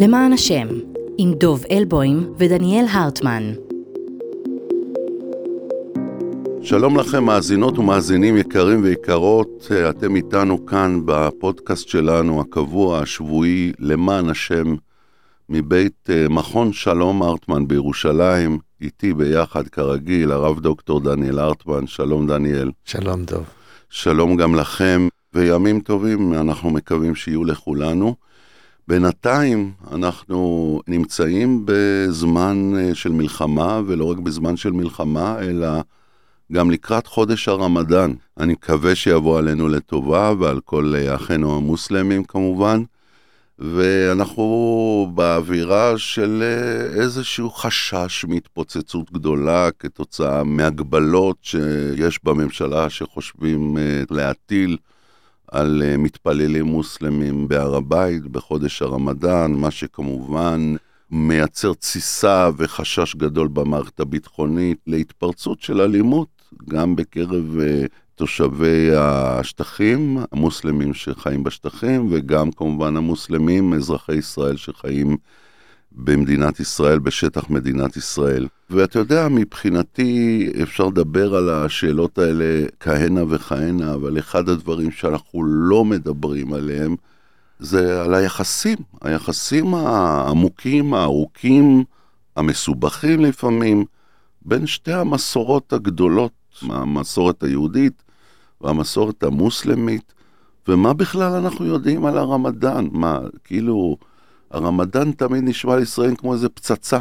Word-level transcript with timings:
למען 0.00 0.32
השם, 0.32 0.68
עם 1.18 1.32
דוב 1.34 1.64
אלבוים 1.70 2.32
ודניאל 2.38 2.86
הרטמן. 2.90 3.52
שלום 6.62 6.96
לכם 6.96 7.24
מאזינות 7.24 7.78
ומאזינים 7.78 8.36
יקרים 8.36 8.82
ויקרות, 8.82 9.68
אתם 9.90 10.16
איתנו 10.16 10.66
כאן 10.66 11.00
בפודקאסט 11.04 11.88
שלנו 11.88 12.40
הקבוע 12.40 12.98
השבועי 12.98 13.72
למען 13.78 14.28
השם 14.28 14.74
מבית 15.48 16.10
אה, 16.10 16.28
מכון 16.28 16.72
שלום 16.72 17.22
הרטמן 17.22 17.68
בירושלים, 17.68 18.58
איתי 18.80 19.14
ביחד 19.14 19.68
כרגיל 19.68 20.32
הרב 20.32 20.60
דוקטור 20.60 21.00
דניאל 21.00 21.38
הרטמן, 21.38 21.86
שלום 21.86 22.26
דניאל. 22.26 22.70
שלום 22.84 23.24
דוב. 23.24 23.44
שלום 23.90 24.36
גם 24.36 24.54
לכם, 24.54 25.08
וימים 25.34 25.80
טובים 25.80 26.34
אנחנו 26.34 26.70
מקווים 26.70 27.14
שיהיו 27.14 27.44
לכולנו. 27.44 28.29
בינתיים 28.88 29.72
אנחנו 29.92 30.80
נמצאים 30.88 31.62
בזמן 31.64 32.72
אה, 32.78 32.94
של 32.94 33.12
מלחמה, 33.12 33.80
ולא 33.86 34.04
רק 34.04 34.18
בזמן 34.18 34.56
של 34.56 34.70
מלחמה, 34.70 35.38
אלא 35.40 35.68
גם 36.52 36.70
לקראת 36.70 37.06
חודש 37.06 37.48
הרמדאן. 37.48 38.12
אני 38.38 38.52
מקווה 38.52 38.94
שיבוא 38.94 39.38
עלינו 39.38 39.68
לטובה 39.68 40.32
ועל 40.38 40.60
כל 40.60 40.94
אה, 40.96 41.14
אחינו 41.14 41.56
המוסלמים 41.56 42.24
כמובן. 42.24 42.82
ואנחנו 43.58 45.12
באווירה 45.14 45.98
של 45.98 46.42
אה, 46.42 47.00
איזשהו 47.02 47.50
חשש 47.50 48.24
מהתפוצצות 48.28 49.12
גדולה 49.12 49.68
כתוצאה 49.78 50.44
מהגבלות 50.44 51.36
שיש 51.42 52.20
בממשלה 52.24 52.90
שחושבים 52.90 53.78
להטיל 54.10 54.76
על 55.50 55.82
אה, 55.84 55.96
מתפללים 55.96 56.64
מוסלמים 56.64 57.48
בהר 57.48 57.74
הבית 57.74 58.22
בחודש 58.22 58.82
הרמדאן, 58.82 59.52
מה 59.52 59.70
שכמובן 59.70 60.74
מייצר 61.10 61.74
תסיסה 61.74 62.50
וחשש 62.56 63.16
גדול 63.16 63.48
במערכת 63.48 64.00
הביטחונית 64.00 64.78
להתפרצות 64.86 65.60
של 65.60 65.80
אלימות, 65.80 66.28
גם 66.68 66.96
בקרב 66.96 67.56
uh, 67.58 67.88
תושבי 68.14 68.90
השטחים, 68.96 70.18
המוסלמים 70.32 70.94
שחיים 70.94 71.44
בשטחים, 71.44 72.08
וגם 72.10 72.50
כמובן 72.50 72.96
המוסלמים, 72.96 73.74
אזרחי 73.74 74.14
ישראל 74.14 74.56
שחיים 74.56 75.16
במדינת 75.92 76.60
ישראל, 76.60 76.98
בשטח 76.98 77.50
מדינת 77.50 77.96
ישראל. 77.96 78.46
ואתה 78.70 78.98
יודע, 78.98 79.28
מבחינתי 79.28 80.48
אפשר 80.62 80.86
לדבר 80.86 81.34
על 81.34 81.50
השאלות 81.50 82.18
האלה 82.18 82.66
כהנה 82.80 83.24
וכהנה, 83.28 83.94
אבל 83.94 84.18
אחד 84.18 84.48
הדברים 84.48 84.90
שאנחנו 84.90 85.44
לא 85.44 85.84
מדברים 85.84 86.52
עליהם 86.52 86.96
זה 87.58 88.02
על 88.02 88.14
היחסים, 88.14 88.78
היחסים 89.02 89.74
העמוקים, 89.74 90.94
הארוכים, 90.94 91.84
המסובכים 92.36 93.20
לפעמים, 93.20 93.84
בין 94.42 94.66
שתי 94.66 94.92
המסורות 94.92 95.72
הגדולות, 95.72 96.32
המסורת 96.62 97.42
היהודית 97.42 98.02
והמסורת 98.60 99.22
המוסלמית, 99.22 100.12
ומה 100.68 100.92
בכלל 100.92 101.32
אנחנו 101.32 101.66
יודעים 101.66 102.06
על 102.06 102.18
הרמדאן? 102.18 102.88
מה, 102.92 103.18
כאילו... 103.44 103.96
הרמדאן 104.50 105.12
תמיד 105.12 105.44
נשמע 105.44 105.76
לישראל 105.76 106.14
כמו 106.18 106.32
איזה 106.32 106.48
פצצה. 106.48 107.00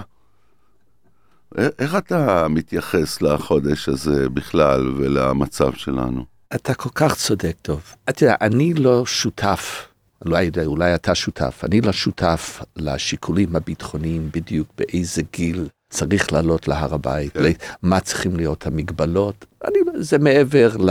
איך 1.80 1.96
אתה 1.96 2.48
מתייחס 2.48 3.22
לחודש 3.22 3.90
הזה 3.90 4.30
בכלל 4.30 4.94
ולמצב 4.98 5.74
שלנו? 5.74 6.26
אתה 6.56 6.74
כל 6.74 6.90
כך 6.96 7.16
צודק, 7.16 7.56
טוב. 7.62 7.82
אתה 8.10 8.24
יודע, 8.24 8.36
אני 8.42 8.74
לא 8.74 9.06
שותף, 9.06 9.88
לא 10.26 10.38
יודע, 10.38 10.66
אולי 10.66 10.96
אתה 10.96 11.16
שותף, 11.16 11.62
אני 11.64 11.82
לא 11.82 11.92
שותף 11.92 12.62
לשיקולים 12.76 13.56
הביטחוניים 13.56 14.30
בדיוק 14.34 14.68
באיזה 14.78 15.22
גיל 15.34 15.68
צריך 15.90 16.34
לעלות 16.34 16.68
להר 16.68 16.94
הבית, 16.94 17.34
כן. 17.34 17.52
מה 17.84 18.00
צריכים 18.00 18.36
להיות 18.36 18.68
המגבלות. 18.68 19.46
אני, 19.66 19.80
זה 19.96 20.18
מעבר 20.18 20.78
ל... 20.78 20.90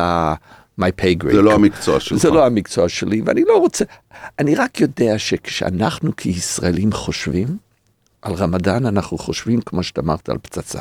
my 0.79 1.03
pay 1.03 1.25
grade. 1.25 1.33
זה 1.33 1.43
לא 1.43 1.55
המקצוע 1.55 2.01
שלך. 2.05 2.19
זה 2.19 2.31
לא 2.31 2.47
המקצוע 2.47 2.89
שלי, 2.89 3.23
ואני 3.25 3.43
לא 3.49 3.57
רוצה, 3.57 3.85
אני 4.39 4.55
רק 4.55 4.81
יודע 4.81 5.19
שכשאנחנו 5.19 6.17
כישראלים 6.17 6.93
חושבים 6.93 7.47
על 8.23 8.35
רמדאן, 8.35 8.87
אנחנו 8.87 9.19
חושבים, 9.19 9.61
כמו 9.61 9.83
שאתה 9.83 10.01
אמרת, 10.01 10.29
על 10.29 10.39
פצצה. 10.43 10.81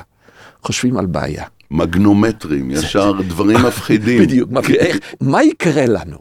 חושבים 0.64 0.98
על 0.98 1.06
בעיה. 1.06 1.44
מגנומטרים, 1.72 2.72
ישר 2.72 3.22
דברים 3.22 3.58
מפחידים. 3.68 4.22
בדיוק, 4.22 4.50
איך, 4.70 4.98
מה 5.22 5.44
יקרה 5.44 5.86
לנו? 5.86 6.18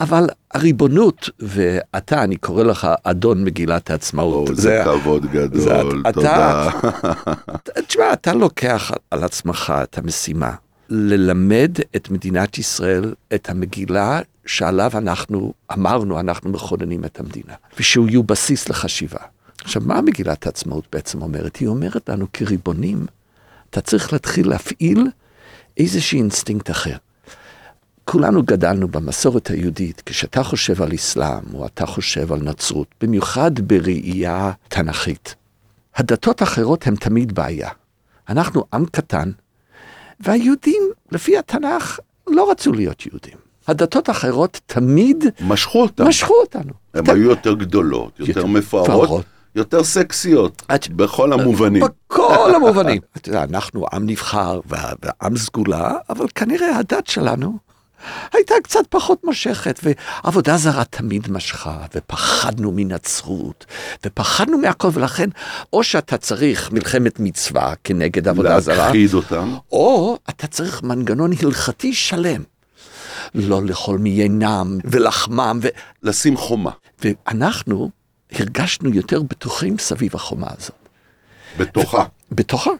אבל 0.00 0.26
הריבונות, 0.54 1.30
ואתה, 1.38 2.24
אני 2.24 2.36
קורא 2.36 2.62
לך 2.62 2.88
אדון 3.04 3.44
מגילת 3.44 3.90
העצמאות. 3.90 4.56
זה 4.56 4.82
כבוד 4.84 5.26
גדול, 5.26 6.02
תודה. 6.12 6.70
תשמע, 7.86 8.12
אתה 8.12 8.34
לוקח 8.34 8.90
על 9.10 9.24
עצמך 9.24 9.72
את 9.82 9.98
המשימה 9.98 10.50
ללמד 10.90 11.72
את 11.96 12.10
מדינת 12.10 12.58
ישראל 12.58 13.14
את 13.34 13.50
המגילה 13.50 14.20
שעליו 14.46 14.90
אנחנו 14.94 15.52
אמרנו, 15.72 16.20
אנחנו 16.20 16.50
מכוננים 16.50 17.04
את 17.04 17.20
המדינה, 17.20 17.54
ושהוא 17.78 18.08
יהיו 18.08 18.22
בסיס 18.22 18.68
לחשיבה. 18.68 19.18
עכשיו, 19.64 19.82
מה 19.86 20.00
מגילת 20.00 20.46
העצמאות 20.46 20.86
בעצם 20.92 21.22
אומרת? 21.22 21.56
היא 21.56 21.68
אומרת 21.68 22.08
לנו 22.08 22.26
כריבונים, 22.32 23.06
אתה 23.70 23.80
צריך 23.80 24.12
להתחיל 24.12 24.48
להפעיל 24.48 25.06
איזשהו 25.76 26.18
אינסטינקט 26.18 26.70
אחר. 26.70 26.96
כולנו 28.04 28.42
גדלנו 28.42 28.88
במסורת 28.88 29.50
היהודית, 29.50 30.02
כשאתה 30.06 30.42
חושב 30.42 30.82
על 30.82 30.94
אסלאם, 30.94 31.54
או 31.54 31.66
אתה 31.66 31.86
חושב 31.86 32.32
על 32.32 32.40
נצרות, 32.42 32.86
במיוחד 33.00 33.50
בראייה 33.60 34.52
תנכית. 34.68 35.34
הדתות 35.96 36.40
האחרות 36.40 36.86
הן 36.86 36.96
תמיד 36.96 37.32
בעיה. 37.32 37.70
אנחנו 38.28 38.64
עם 38.74 38.86
קטן, 38.86 39.30
והיהודים, 40.20 40.82
לפי 41.12 41.38
התנ"ך, 41.38 42.00
לא 42.26 42.50
רצו 42.50 42.72
להיות 42.72 43.06
יהודים. 43.06 43.38
הדתות 43.68 44.08
האחרות 44.08 44.60
תמיד 44.66 45.24
משכו 45.40 45.82
אותנו. 45.82 46.08
משכו 46.08 46.34
אותנו. 46.40 46.72
הן 46.94 47.10
היו 47.10 47.30
יותר 47.30 47.54
גדולות, 47.54 48.20
יותר 48.20 48.46
מפוארות, 48.46 49.24
יותר 49.54 49.84
סקסיות, 49.84 50.62
בכל 50.90 51.32
המובנים. 51.32 51.82
בכל 52.08 52.52
המובנים. 52.56 53.00
אנחנו 53.32 53.86
עם 53.92 54.06
נבחר 54.06 54.60
ועם 54.66 55.36
סגולה, 55.36 55.92
אבל 56.10 56.26
כנראה 56.34 56.76
הדת 56.78 57.06
שלנו 57.06 57.58
הייתה 58.32 58.54
קצת 58.62 58.86
פחות 58.88 59.24
מושכת, 59.24 59.80
ועבודה 59.82 60.56
זרה 60.56 60.84
תמיד 60.84 61.30
משכה, 61.30 61.78
ופחדנו 61.94 62.72
מנצרות, 62.74 63.66
ופחדנו 64.06 64.58
מהכל, 64.58 64.88
ולכן, 64.92 65.28
או 65.72 65.82
שאתה 65.82 66.16
צריך 66.16 66.72
מלחמת 66.72 67.20
מצווה 67.20 67.74
כנגד 67.84 68.28
עבודה 68.28 68.60
זרה, 68.60 68.76
להכחיד 68.76 69.14
אותם, 69.14 69.54
או 69.72 70.18
אתה 70.30 70.46
צריך 70.46 70.82
מנגנון 70.82 71.30
הלכתי 71.42 71.92
שלם. 71.94 72.42
לא 73.34 73.62
לאכול 73.62 73.98
מיינם 73.98 74.78
ולחמם. 74.84 75.58
ו... 75.62 75.68
לשים 76.02 76.36
חומה. 76.36 76.70
ואנחנו 77.04 77.90
הרגשנו 78.32 78.90
יותר 78.90 79.22
בטוחים 79.22 79.78
סביב 79.78 80.10
החומה 80.14 80.46
הזאת. 80.58 80.88
בתוכה. 81.58 82.04
ו... 82.32 82.34
בתוכה. 82.34 82.70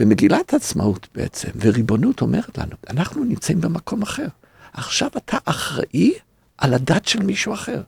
ומגילת 0.00 0.52
העצמאות 0.52 1.08
בעצם, 1.14 1.48
וריבונות 1.60 2.20
אומרת 2.20 2.58
לנו, 2.58 2.76
אנחנו 2.90 3.24
נמצאים 3.24 3.60
במקום 3.60 4.02
אחר. 4.02 4.26
עכשיו 4.72 5.08
אתה 5.16 5.38
אחראי 5.44 6.12
על 6.58 6.74
הדת 6.74 7.06
של 7.06 7.22
מישהו 7.22 7.54
אחר. 7.54 7.82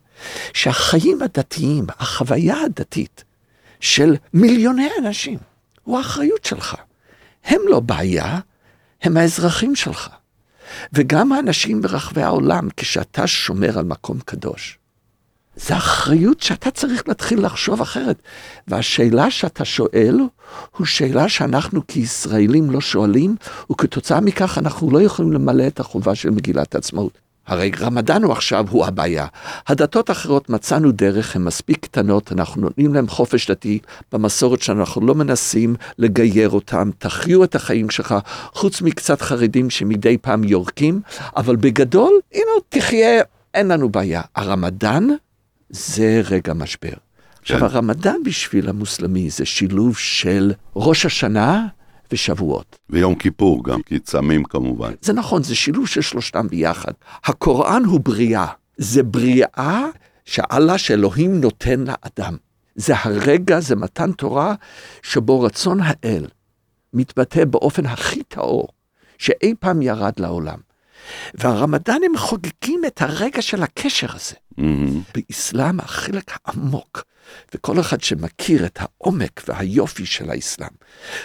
שהחיים 0.54 1.22
הדתיים, 1.22 1.86
החוויה 1.98 2.60
הדתית 2.60 3.24
של 3.80 4.16
מיליוני 4.34 4.88
אנשים, 4.98 5.38
הוא 5.84 5.98
האחריות 5.98 6.44
שלך. 6.44 6.76
הם 7.44 7.60
לא 7.68 7.80
בעיה, 7.80 8.38
הם 9.02 9.16
האזרחים 9.16 9.76
שלך. 9.76 10.08
וגם 10.92 11.32
האנשים 11.32 11.82
ברחבי 11.82 12.22
העולם, 12.22 12.68
כשאתה 12.76 13.26
שומר 13.26 13.78
על 13.78 13.84
מקום 13.84 14.20
קדוש, 14.24 14.78
זה 15.66 15.76
אחריות 15.76 16.40
שאתה 16.40 16.70
צריך 16.70 17.08
להתחיל 17.08 17.44
לחשוב 17.44 17.80
אחרת. 17.80 18.22
והשאלה 18.68 19.30
שאתה 19.30 19.64
שואל, 19.64 20.20
הוא 20.76 20.86
שאלה 20.86 21.28
שאנחנו 21.28 21.86
כישראלים 21.86 22.70
לא 22.70 22.80
שואלים, 22.80 23.36
וכתוצאה 23.72 24.20
מכך 24.20 24.58
אנחנו 24.58 24.90
לא 24.90 25.02
יכולים 25.02 25.32
למלא 25.32 25.66
את 25.66 25.80
החובה 25.80 26.14
של 26.14 26.30
מגילת 26.30 26.74
העצמאות. 26.74 27.18
הרי 27.46 27.70
רמדאן 27.80 28.22
הוא 28.22 28.32
עכשיו 28.32 28.66
הוא 28.70 28.86
הבעיה. 28.86 29.26
הדתות 29.66 30.08
האחרות 30.08 30.50
מצאנו 30.50 30.92
דרך, 30.92 31.36
הן 31.36 31.42
מספיק 31.42 31.78
קטנות, 31.84 32.32
אנחנו 32.32 32.62
נותנים 32.62 32.94
להם 32.94 33.08
חופש 33.08 33.50
דתי 33.50 33.78
במסורת 34.12 34.62
שאנחנו 34.62 35.06
לא 35.06 35.14
מנסים 35.14 35.74
לגייר 35.98 36.50
אותם, 36.50 36.90
תחיו 36.98 37.44
את 37.44 37.54
החיים 37.54 37.90
שלך, 37.90 38.14
חוץ 38.52 38.82
מקצת 38.82 39.22
חרדים 39.22 39.70
שמדי 39.70 40.18
פעם 40.18 40.44
יורקים, 40.44 41.00
אבל 41.36 41.56
בגדול, 41.56 42.12
הנה, 42.32 42.50
תחיה, 42.68 43.22
אין 43.54 43.68
לנו 43.68 43.88
בעיה. 43.88 44.22
הרמדאן 44.36 45.08
זה 45.70 46.22
רגע 46.30 46.54
משבר. 46.54 46.92
עכשיו, 47.40 47.58
כן. 47.58 47.64
הרמדאן 47.64 48.16
בשביל 48.24 48.68
המוסלמי 48.68 49.30
זה 49.30 49.44
שילוב 49.44 49.98
של 49.98 50.52
ראש 50.76 51.06
השנה 51.06 51.66
ושבועות. 52.12 52.78
ויום 52.90 53.14
כיפור 53.14 53.64
גם, 53.64 53.82
כי 53.82 53.98
צמים 53.98 54.44
כמובן. 54.44 54.92
זה 55.02 55.12
נכון, 55.12 55.42
זה 55.42 55.54
שילוב 55.54 55.86
של 55.86 56.00
שלושתם 56.00 56.48
ביחד. 56.48 56.92
הקוראן 57.24 57.84
הוא 57.84 58.00
בריאה. 58.00 58.46
זה 58.76 59.02
בריאה 59.02 59.86
שאללה, 60.24 60.78
שאלוהים 60.78 61.40
נותן 61.40 61.84
לאדם. 61.84 62.36
זה 62.74 62.94
הרגע, 62.96 63.60
זה 63.60 63.76
מתן 63.76 64.12
תורה, 64.12 64.54
שבו 65.02 65.40
רצון 65.40 65.78
האל 65.82 66.26
מתבטא 66.94 67.44
באופן 67.44 67.86
הכי 67.86 68.22
טהור 68.22 68.68
שאי 69.18 69.54
פעם 69.60 69.82
ירד 69.82 70.12
לעולם. 70.18 70.58
והרמדאנים 71.34 72.16
חוגגים 72.16 72.84
את 72.86 73.02
הרגע 73.02 73.42
של 73.42 73.62
הקשר 73.62 74.06
הזה. 74.14 74.34
Mm-hmm. 74.34 74.62
באסלאם 75.14 75.80
החלק 75.80 76.32
העמוק, 76.44 77.04
וכל 77.54 77.80
אחד 77.80 78.00
שמכיר 78.00 78.66
את 78.66 78.78
העומק 78.80 79.42
והיופי 79.48 80.06
של 80.06 80.30
האסלאם, 80.30 80.68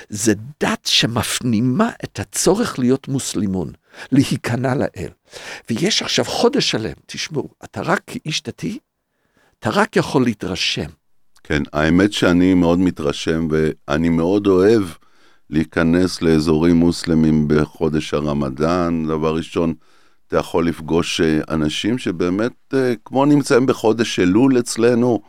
זה 0.09 0.33
דת 0.63 0.85
שמפנימה 0.85 1.89
את 2.03 2.19
הצורך 2.19 2.79
להיות 2.79 3.07
מוסלימון, 3.07 3.71
להיכנע 4.11 4.75
לאל. 4.75 5.09
ויש 5.69 6.01
עכשיו 6.01 6.25
חודש 6.25 6.71
שלם, 6.71 6.93
תשמעו, 7.05 7.49
אתה 7.63 7.81
רק 7.81 8.01
כאיש 8.07 8.43
דתי, 8.43 8.79
אתה 9.59 9.69
רק 9.69 9.95
יכול 9.95 10.23
להתרשם. 10.23 10.89
כן, 11.43 11.63
האמת 11.73 12.13
שאני 12.13 12.53
מאוד 12.53 12.79
מתרשם 12.79 13.47
ואני 13.51 14.09
מאוד 14.09 14.47
אוהב 14.47 14.83
להיכנס 15.49 16.21
לאזורים 16.21 16.75
מוסלמים 16.75 17.47
בחודש 17.47 18.13
הרמדאן. 18.13 19.05
דבר 19.07 19.35
ראשון, 19.35 19.73
אתה 20.27 20.37
יכול 20.37 20.67
לפגוש 20.67 21.21
אה, 21.21 21.39
אנשים 21.49 21.97
שבאמת, 21.97 22.51
אה, 22.73 22.93
כמו 23.05 23.25
נמצאים 23.25 23.65
בחודש 23.65 24.19
אלול 24.19 24.59
אצלנו, 24.59 25.21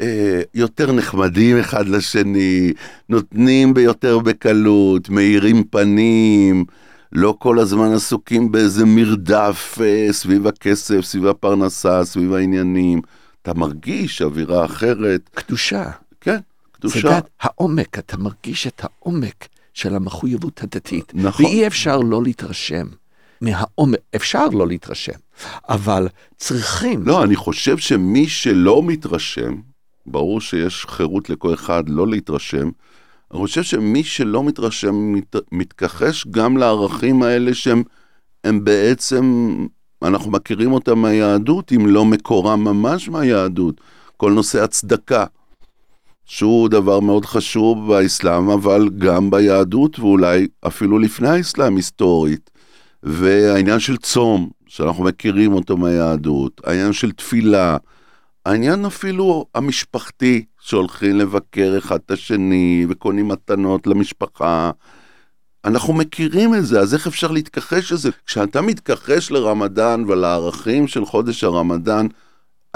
אה, 0.00 0.42
יותר 0.54 0.92
נחמדים 0.92 1.58
אחד 1.58 1.88
לשני, 1.88 2.72
נותנים 3.08 3.74
ביותר 3.74 4.18
בקלות, 4.18 5.08
מאירים 5.08 5.64
פנים, 5.64 6.64
לא 7.12 7.36
כל 7.38 7.58
הזמן 7.58 7.92
עסוקים 7.92 8.52
באיזה 8.52 8.84
מרדף 8.84 9.78
סביב 10.10 10.46
הכסף, 10.46 11.00
סביב 11.00 11.26
הפרנסה, 11.26 12.04
סביב 12.04 12.32
העניינים. 12.32 13.00
אתה 13.42 13.54
מרגיש 13.54 14.22
אווירה 14.22 14.64
אחרת. 14.64 15.30
קדושה. 15.34 15.90
כן, 16.20 16.38
קדושה. 16.76 17.00
זה 17.00 17.08
דת 17.08 17.28
העומק, 17.40 17.98
אתה 17.98 18.16
מרגיש 18.16 18.66
את 18.66 18.84
העומק 18.84 19.48
של 19.74 19.94
המחויבות 19.94 20.62
הדתית. 20.62 21.12
נכון. 21.14 21.46
ואי 21.46 21.66
אפשר 21.66 21.98
לא 21.98 22.22
להתרשם 22.22 22.86
מהעומק, 23.40 23.98
אפשר 24.16 24.46
לא 24.48 24.66
להתרשם, 24.66 25.18
אבל 25.68 26.08
צריכים. 26.36 27.02
לא, 27.06 27.24
אני 27.24 27.36
חושב 27.36 27.78
שמי 27.78 28.28
שלא 28.28 28.82
מתרשם, 28.82 29.54
ברור 30.06 30.40
שיש 30.40 30.86
חירות 30.88 31.30
לכל 31.30 31.54
אחד 31.54 31.88
לא 31.88 32.08
להתרשם, 32.08 32.70
אני 33.30 33.40
חושב 33.40 33.62
שמי 33.62 34.04
שלא 34.04 34.44
מתרשם 34.44 35.12
מת, 35.12 35.36
מתכחש 35.52 36.26
גם 36.26 36.56
לערכים 36.56 37.22
האלה 37.22 37.54
שהם 37.54 37.82
הם 38.44 38.64
בעצם, 38.64 39.56
אנחנו 40.02 40.30
מכירים 40.30 40.72
אותם 40.72 40.98
מהיהדות, 40.98 41.72
אם 41.72 41.86
לא 41.86 42.04
מקורם 42.04 42.64
ממש 42.64 43.08
מהיהדות. 43.08 43.80
כל 44.16 44.32
נושא 44.32 44.62
הצדקה, 44.62 45.24
שהוא 46.26 46.68
דבר 46.68 47.00
מאוד 47.00 47.24
חשוב 47.24 47.88
באסלאם, 47.88 48.50
אבל 48.50 48.88
גם 48.98 49.30
ביהדות, 49.30 49.98
ואולי 49.98 50.46
אפילו 50.66 50.98
לפני 50.98 51.28
האסלאם 51.28 51.76
היסטורית. 51.76 52.50
והעניין 53.02 53.80
של 53.80 53.96
צום, 53.96 54.50
שאנחנו 54.66 55.04
מכירים 55.04 55.52
אותו 55.52 55.76
מהיהדות, 55.76 56.60
העניין 56.64 56.92
של 56.92 57.12
תפילה, 57.12 57.76
העניין 58.46 58.84
אפילו 58.84 59.46
המשפחתי, 59.54 60.44
שהולכים 60.60 61.16
לבקר 61.16 61.74
אחד 61.78 61.98
את 62.06 62.10
השני 62.10 62.86
וקונים 62.88 63.28
מתנות 63.28 63.86
למשפחה. 63.86 64.70
אנחנו 65.64 65.92
מכירים 65.92 66.54
את 66.54 66.66
זה, 66.66 66.80
אז 66.80 66.94
איך 66.94 67.06
אפשר 67.06 67.30
להתכחש 67.30 67.92
לזה? 67.92 68.10
כשאתה 68.26 68.60
מתכחש 68.60 69.30
לרמדאן 69.30 70.04
ולערכים 70.06 70.88
של 70.88 71.04
חודש 71.04 71.44
הרמדאן, 71.44 72.06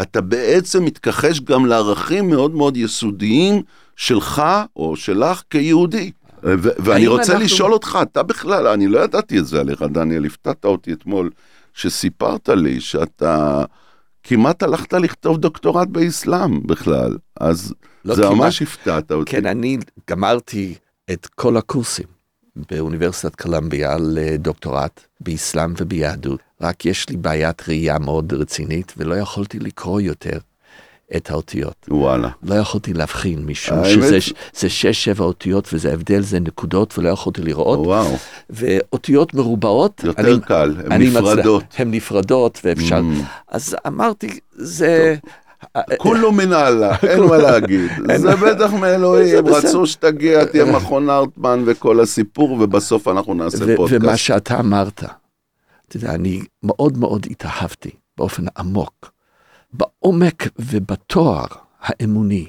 אתה 0.02 0.20
בעצם 0.20 0.84
מתכחש 0.84 1.40
גם 1.40 1.66
לערכים 1.66 2.28
מאוד 2.28 2.54
מאוד 2.54 2.76
יסודיים 2.76 3.62
שלך 3.96 4.42
או 4.76 4.96
שלך 4.96 5.42
כיהודי. 5.50 6.10
ואני 6.42 7.06
רוצה 7.06 7.32
אנחנו... 7.32 7.44
לשאול 7.44 7.72
אותך, 7.72 7.98
אתה 8.02 8.22
בכלל, 8.22 8.66
אני 8.66 8.86
לא 8.86 8.98
ידעתי 8.98 9.38
את 9.38 9.46
זה 9.46 9.60
עליך, 9.60 9.82
דניאל, 9.82 10.24
הפתעת 10.26 10.64
אותי 10.64 10.92
אתמול, 10.92 11.30
שסיפרת 11.74 12.48
לי 12.48 12.80
שאתה 12.80 13.64
כמעט 14.22 14.62
הלכת 14.62 14.92
לכתוב 14.92 15.38
דוקטורט 15.38 15.88
באסלאם 15.88 16.66
בכלל, 16.66 17.16
אז 17.40 17.74
לא 18.04 18.14
זה 18.14 18.22
כמעט, 18.22 18.34
ממש 18.34 18.62
הפתעת 18.62 19.12
אותי. 19.12 19.30
כן, 19.30 19.46
אני 19.46 19.78
גמרתי 20.10 20.74
את 21.10 21.26
כל 21.26 21.56
הקורסים 21.56 22.19
באוניברסיטת 22.56 23.34
קולומביה 23.34 23.96
לדוקטורט 24.00 25.00
באסלאם 25.20 25.74
וביהדות. 25.78 26.40
רק 26.60 26.86
יש 26.86 27.08
לי 27.08 27.16
בעיית 27.16 27.68
ראייה 27.68 27.98
מאוד 27.98 28.32
רצינית 28.32 28.94
ולא 28.96 29.14
יכולתי 29.14 29.58
לקרוא 29.58 30.00
יותר 30.00 30.38
את 31.16 31.30
האותיות. 31.30 31.86
וואלה. 31.88 32.28
לא 32.42 32.54
יכולתי 32.54 32.92
להבחין 32.92 33.46
משום 33.46 33.84
שזה 33.84 34.18
זה 34.54 34.68
שש 34.68 35.04
שבע 35.04 35.24
אותיות 35.24 35.68
וזה 35.72 35.92
הבדל 35.92 36.20
זה 36.20 36.40
נקודות 36.40 36.98
ולא 36.98 37.08
יכולתי 37.08 37.42
לראות. 37.42 37.78
וואו. 37.78 38.16
ואותיות 38.50 39.34
מרובעות. 39.34 40.04
יותר 40.04 40.34
אני, 40.34 40.40
קל, 40.40 40.76
הן 40.90 41.02
נפרדות. 41.02 41.64
הן 41.78 41.90
נפרדות 41.90 42.60
ואפשר. 42.64 43.00
Mm. 43.00 43.24
אז 43.48 43.76
אמרתי 43.86 44.40
זה. 44.52 45.16
כולו 45.98 46.32
מנהלה, 46.32 46.96
אין 47.02 47.20
מה 47.20 47.36
להגיד. 47.36 47.90
זה 48.16 48.36
בטח 48.36 48.72
מאלוהים, 48.72 49.46
רצו 49.46 49.86
שתגיע, 49.86 50.44
תהיה 50.44 50.64
מכון 50.64 51.10
ארטמן 51.10 51.62
וכל 51.66 52.00
הסיפור, 52.00 52.52
ובסוף 52.52 53.08
אנחנו 53.08 53.34
נעשה 53.34 53.76
פודקאסט. 53.76 54.04
ומה 54.04 54.16
שאתה 54.16 54.60
אמרת, 54.60 55.04
אתה 55.88 55.96
יודע, 55.96 56.14
אני 56.14 56.40
מאוד 56.62 56.98
מאוד 56.98 57.26
התאהבתי 57.30 57.90
באופן 58.18 58.44
עמוק, 58.58 59.10
בעומק 59.72 60.48
ובתואר 60.58 61.46
האמוני 61.80 62.46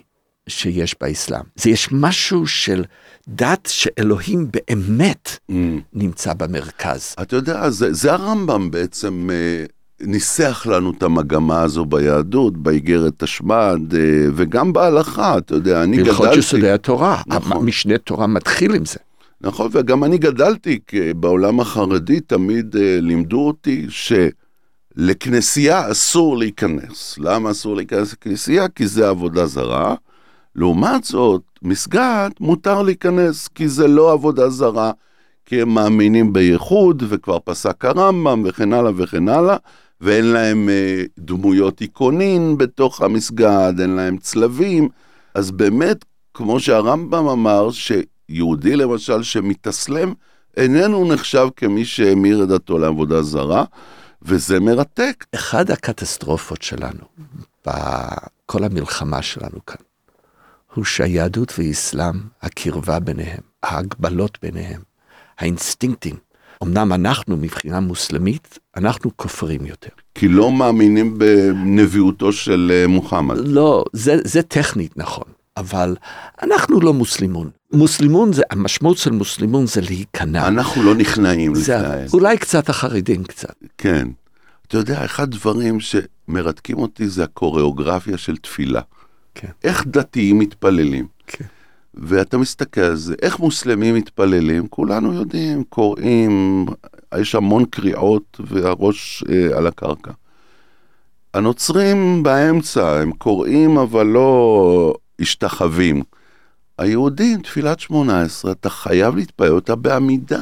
שיש 0.48 0.96
באסלאם. 1.02 1.44
זה 1.56 1.70
יש 1.70 1.90
משהו 1.92 2.48
של 2.48 2.84
דת 3.28 3.70
שאלוהים 3.72 4.48
באמת 4.52 5.30
mm. 5.30 5.54
נמצא 5.94 6.34
במרכז. 6.34 7.16
אתה 7.22 7.36
יודע, 7.36 7.70
זה, 7.70 7.94
זה 7.94 8.14
הרמב"ם 8.14 8.72
בעצם 8.72 9.30
אה, 9.32 9.66
ניסח 10.04 10.68
לנו 10.68 10.92
את 10.98 11.04
המגמה 11.04 11.62
הזו 11.62 11.86
ביהדות, 11.86 12.58
באיגרת 12.58 13.14
תשמד, 13.18 13.80
אה, 13.94 14.00
וגם 14.36 14.74
בהלכה, 14.74 15.38
אתה 15.38 15.56
יודע, 15.56 15.84
אני 15.84 15.98
גדלתי... 15.98 16.10
בהלכות 16.10 16.38
יסודי 16.38 16.72
התורה, 16.72 17.22
נכון. 17.28 17.66
משנה 17.66 17.98
תורה 17.98 18.28
מתחיל 18.28 18.76
עם 18.76 18.86
זה. 18.86 18.98
נכון, 19.42 19.70
וגם 19.72 20.04
אני 20.04 20.18
גדלתי 20.18 20.80
בעולם 21.16 21.60
החרדי, 21.60 22.20
תמיד 22.20 22.76
אה, 22.76 22.98
לימדו 23.02 23.48
אותי 23.48 23.88
שלכנסייה 24.98 25.92
אסור 25.92 26.38
להיכנס. 26.38 27.18
למה 27.18 27.52
אסור 27.52 27.76
להיכנס 27.76 28.14
לכנסייה? 28.14 28.68
כי 28.68 28.88
זה 28.88 29.10
עבודה 29.10 29.46
זרה. 29.46 29.96
לעומת 30.56 31.04
זאת, 31.04 31.42
מסגד 31.62 32.30
מותר 32.40 32.82
להיכנס, 32.82 33.48
כי 33.48 33.68
זה 33.68 33.88
לא 33.88 34.12
עבודה 34.12 34.50
זרה, 34.50 34.92
כי 35.46 35.62
הם 35.62 35.70
מאמינים 35.70 36.34
בייחוד, 36.34 37.04
וכבר 37.10 37.38
פסק 37.44 37.86
הרמב"ם, 37.86 38.44
וכן 38.46 38.74
הלאה 38.74 38.92
וכן 38.96 39.30
הלאה, 39.30 39.58
ואין 40.02 40.26
להם 40.26 40.70
אה, 40.70 41.04
דמויות 41.20 41.82
איקונין 41.82 42.58
בתוך 42.58 43.02
המסגד, 43.02 43.74
אין 43.80 43.90
להם 43.90 44.18
צלבים. 44.18 44.90
אז 45.36 45.52
באמת, 45.52 46.06
כמו 46.34 46.60
שהרמב"ם 46.60 47.28
אמר, 47.28 47.72
ש... 47.72 47.92
יהודי 48.32 48.76
למשל 48.76 49.24
שמתאסלם, 49.24 50.14
איננו 50.58 51.14
נחשב 51.14 51.48
כמי 51.56 51.86
שהמיר 51.86 52.44
את 52.44 52.48
דתו 52.48 52.78
לעבודה 52.78 53.22
זרה, 53.22 53.64
וזה 54.22 54.60
מרתק. 54.60 55.26
אחד 55.36 55.72
הקטסטרופות 55.72 56.62
שלנו, 56.62 57.04
בכל 57.66 58.64
המלחמה 58.64 59.22
שלנו 59.22 59.66
כאן, 59.66 59.82
הוא 60.74 60.86
שהיהדות 60.86 61.54
ואסלאם, 61.58 62.16
הקרבה 62.42 63.00
ביניהם, 63.00 63.42
ההגבלות 63.64 64.38
ביניהם, 64.42 64.82
האינסטינקטים, 65.40 66.16
אמנם 66.64 66.94
אנחנו 66.94 67.38
מבחינה 67.38 67.80
מוסלמית, 67.80 68.60
אנחנו 68.78 69.12
כופרים 69.16 69.66
יותר. 69.66 69.90
כי 70.16 70.28
לא 70.28 70.52
מאמינים 70.52 71.18
בנביאותו 71.18 72.34
של 72.34 72.72
אה, 72.74 72.88
מוחמד. 72.88 73.38
לא, 73.38 73.86
זה, 73.94 74.16
זה 74.24 74.42
טכנית 74.42 74.98
נכון. 74.98 75.24
אבל 75.58 75.96
אנחנו 76.44 76.82
לא 76.82 76.94
מוסלימון. 76.94 77.50
מוסלימון 77.74 78.34
זה, 78.34 78.44
המשמעות 78.50 78.98
של 78.98 79.12
מוסלימון 79.12 79.68
זה 79.68 79.82
להיכנע. 79.82 80.48
אנחנו 80.48 80.84
לא 80.84 80.96
נכנעים 80.96 81.54
לפני. 81.56 81.76
אולי 82.14 82.38
קצת 82.38 82.70
החרדים 82.70 83.24
קצת. 83.24 83.56
כן. 83.78 84.08
אתה 84.68 84.78
יודע, 84.78 85.06
אחד 85.06 85.24
הדברים 85.24 85.78
שמרתקים 85.80 86.78
אותי 86.78 87.08
זה 87.08 87.24
הקוריאוגרפיה 87.24 88.18
של 88.18 88.38
תפילה. 88.38 88.82
כן. 89.36 89.48
איך 89.64 89.86
דתיים 89.88 90.40
מתפללים. 90.40 91.08
כן. 91.28 91.46
ואתה 91.94 92.38
מסתכל 92.38 92.82
על 92.82 92.96
זה, 92.96 93.16
איך 93.22 93.40
מוסלמים 93.40 93.96
מתפללים, 93.96 94.68
כולנו 94.68 95.14
יודעים, 95.14 95.64
קוראים, 95.64 96.66
יש 97.20 97.36
המון 97.36 97.66
קריאות 97.66 98.40
והראש 98.48 99.24
אה, 99.30 99.58
על 99.58 99.68
הקרקע. 99.68 100.12
הנוצרים 101.34 102.24
באמצע, 102.24 103.00
הם 103.00 103.12
קוראים 103.12 103.78
אבל 103.78 104.06
לא 104.06 104.94
משתחווים. 105.22 106.04
היהודים, 106.78 107.42
תפילת 107.42 107.80
שמונה 107.80 108.22
עשרה, 108.22 108.52
אתה 108.52 108.70
חייב 108.70 109.16
להתפלל 109.16 109.52
אותה 109.52 109.76
בעמידה. 109.76 110.42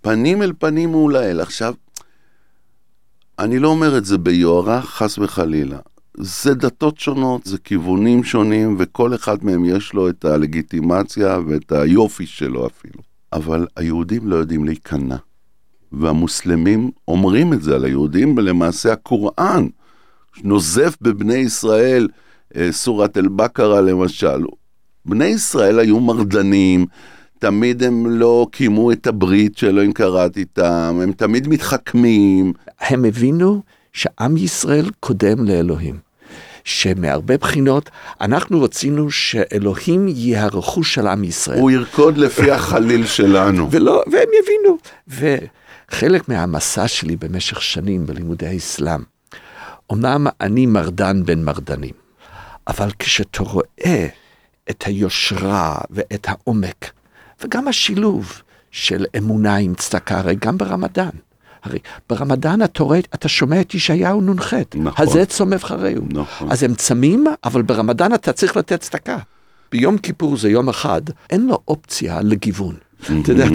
פנים 0.00 0.42
אל 0.42 0.52
פנים 0.58 0.88
מול 0.88 1.16
האל. 1.16 1.40
עכשיו, 1.40 1.74
אני 3.38 3.58
לא 3.58 3.68
אומר 3.68 3.98
את 3.98 4.04
זה 4.04 4.18
ביוהרה, 4.18 4.82
חס 4.82 5.18
וחלילה. 5.18 5.78
זה 6.16 6.54
דתות 6.54 6.98
שונות, 6.98 7.44
זה 7.44 7.58
כיוונים 7.58 8.24
שונים, 8.24 8.76
וכל 8.78 9.14
אחד 9.14 9.44
מהם 9.44 9.64
יש 9.64 9.92
לו 9.92 10.08
את 10.08 10.24
הלגיטימציה 10.24 11.38
ואת 11.48 11.72
היופי 11.72 12.26
שלו 12.26 12.66
אפילו. 12.66 13.00
אבל 13.32 13.66
היהודים 13.76 14.28
לא 14.28 14.36
יודעים 14.36 14.64
להיכנע. 14.64 15.16
והמוסלמים 15.92 16.90
אומרים 17.08 17.52
את 17.52 17.62
זה 17.62 17.74
על 17.74 17.84
היהודים, 17.84 18.36
ולמעשה 18.36 18.92
הקוראן 18.92 19.66
נוזף 20.42 20.96
בבני 21.00 21.34
ישראל, 21.34 22.08
אה, 22.56 22.72
סורת 22.72 23.16
אל-בקרה 23.16 23.80
למשל. 23.80 24.44
בני 25.06 25.24
ישראל 25.24 25.78
היו 25.78 26.00
מרדנים, 26.00 26.86
תמיד 27.38 27.82
הם 27.82 28.06
לא 28.06 28.46
קיימו 28.50 28.92
את 28.92 29.06
הברית 29.06 29.58
שאלוהים 29.58 29.92
קראת 29.92 30.36
איתם, 30.36 30.98
הם 31.02 31.12
תמיד 31.12 31.48
מתחכמים. 31.48 32.52
הם 32.80 33.04
הבינו 33.04 33.62
שעם 33.92 34.36
ישראל 34.36 34.90
קודם 35.00 35.44
לאלוהים. 35.44 36.03
שמהרבה 36.64 37.36
בחינות 37.36 37.90
אנחנו 38.20 38.62
רצינו 38.62 39.10
שאלוהים 39.10 40.08
יהיה 40.08 40.44
הרכוש 40.44 40.94
של 40.94 41.06
עם 41.06 41.24
ישראל. 41.24 41.58
הוא 41.60 41.70
ירקוד 41.70 42.16
לפי 42.16 42.50
החליל 42.50 43.06
שלנו. 43.06 43.68
ולא, 43.70 44.02
והם 44.12 44.28
יבינו. 44.42 44.78
וחלק 45.88 46.28
מהמסע 46.28 46.88
שלי 46.88 47.16
במשך 47.16 47.62
שנים 47.62 48.06
בלימודי 48.06 48.46
האסלאם, 48.46 49.00
אמנם 49.92 50.26
אני 50.40 50.66
מרדן 50.66 51.24
בין 51.24 51.44
מרדנים, 51.44 51.94
אבל 52.68 52.88
כשאתה 52.98 53.42
רואה 53.42 54.06
את 54.70 54.82
היושרה 54.86 55.78
ואת 55.90 56.26
העומק, 56.28 56.90
וגם 57.42 57.68
השילוב 57.68 58.42
של 58.70 59.04
אמונה 59.16 59.56
עם 59.56 59.74
צדקה, 59.74 60.18
הרי 60.18 60.34
גם 60.34 60.58
ברמדאן. 60.58 61.10
הרי 61.64 61.78
ברמדאן 62.10 62.62
אתה 62.62 62.82
רואה, 62.82 62.98
אתה 63.14 63.28
שומע 63.28 63.60
את 63.60 63.74
ישעיהו 63.74 64.20
נ"ח, 64.20 64.54
נכון. 64.74 65.08
הזה 65.08 65.26
צום 65.26 65.52
אבחרהו. 65.52 66.04
נכון. 66.10 66.52
אז 66.52 66.62
הם 66.62 66.74
צמים, 66.74 67.24
אבל 67.44 67.62
ברמדאן 67.62 68.14
אתה 68.14 68.32
צריך 68.32 68.56
לתת 68.56 68.80
צדקה. 68.80 69.18
ביום 69.72 69.98
כיפור 69.98 70.36
זה 70.36 70.50
יום 70.50 70.68
אחד, 70.68 71.02
אין 71.30 71.46
לו 71.46 71.58
אופציה 71.68 72.20
לגיוון. 72.22 72.74
אתה 73.22 73.32
יודע, 73.32 73.46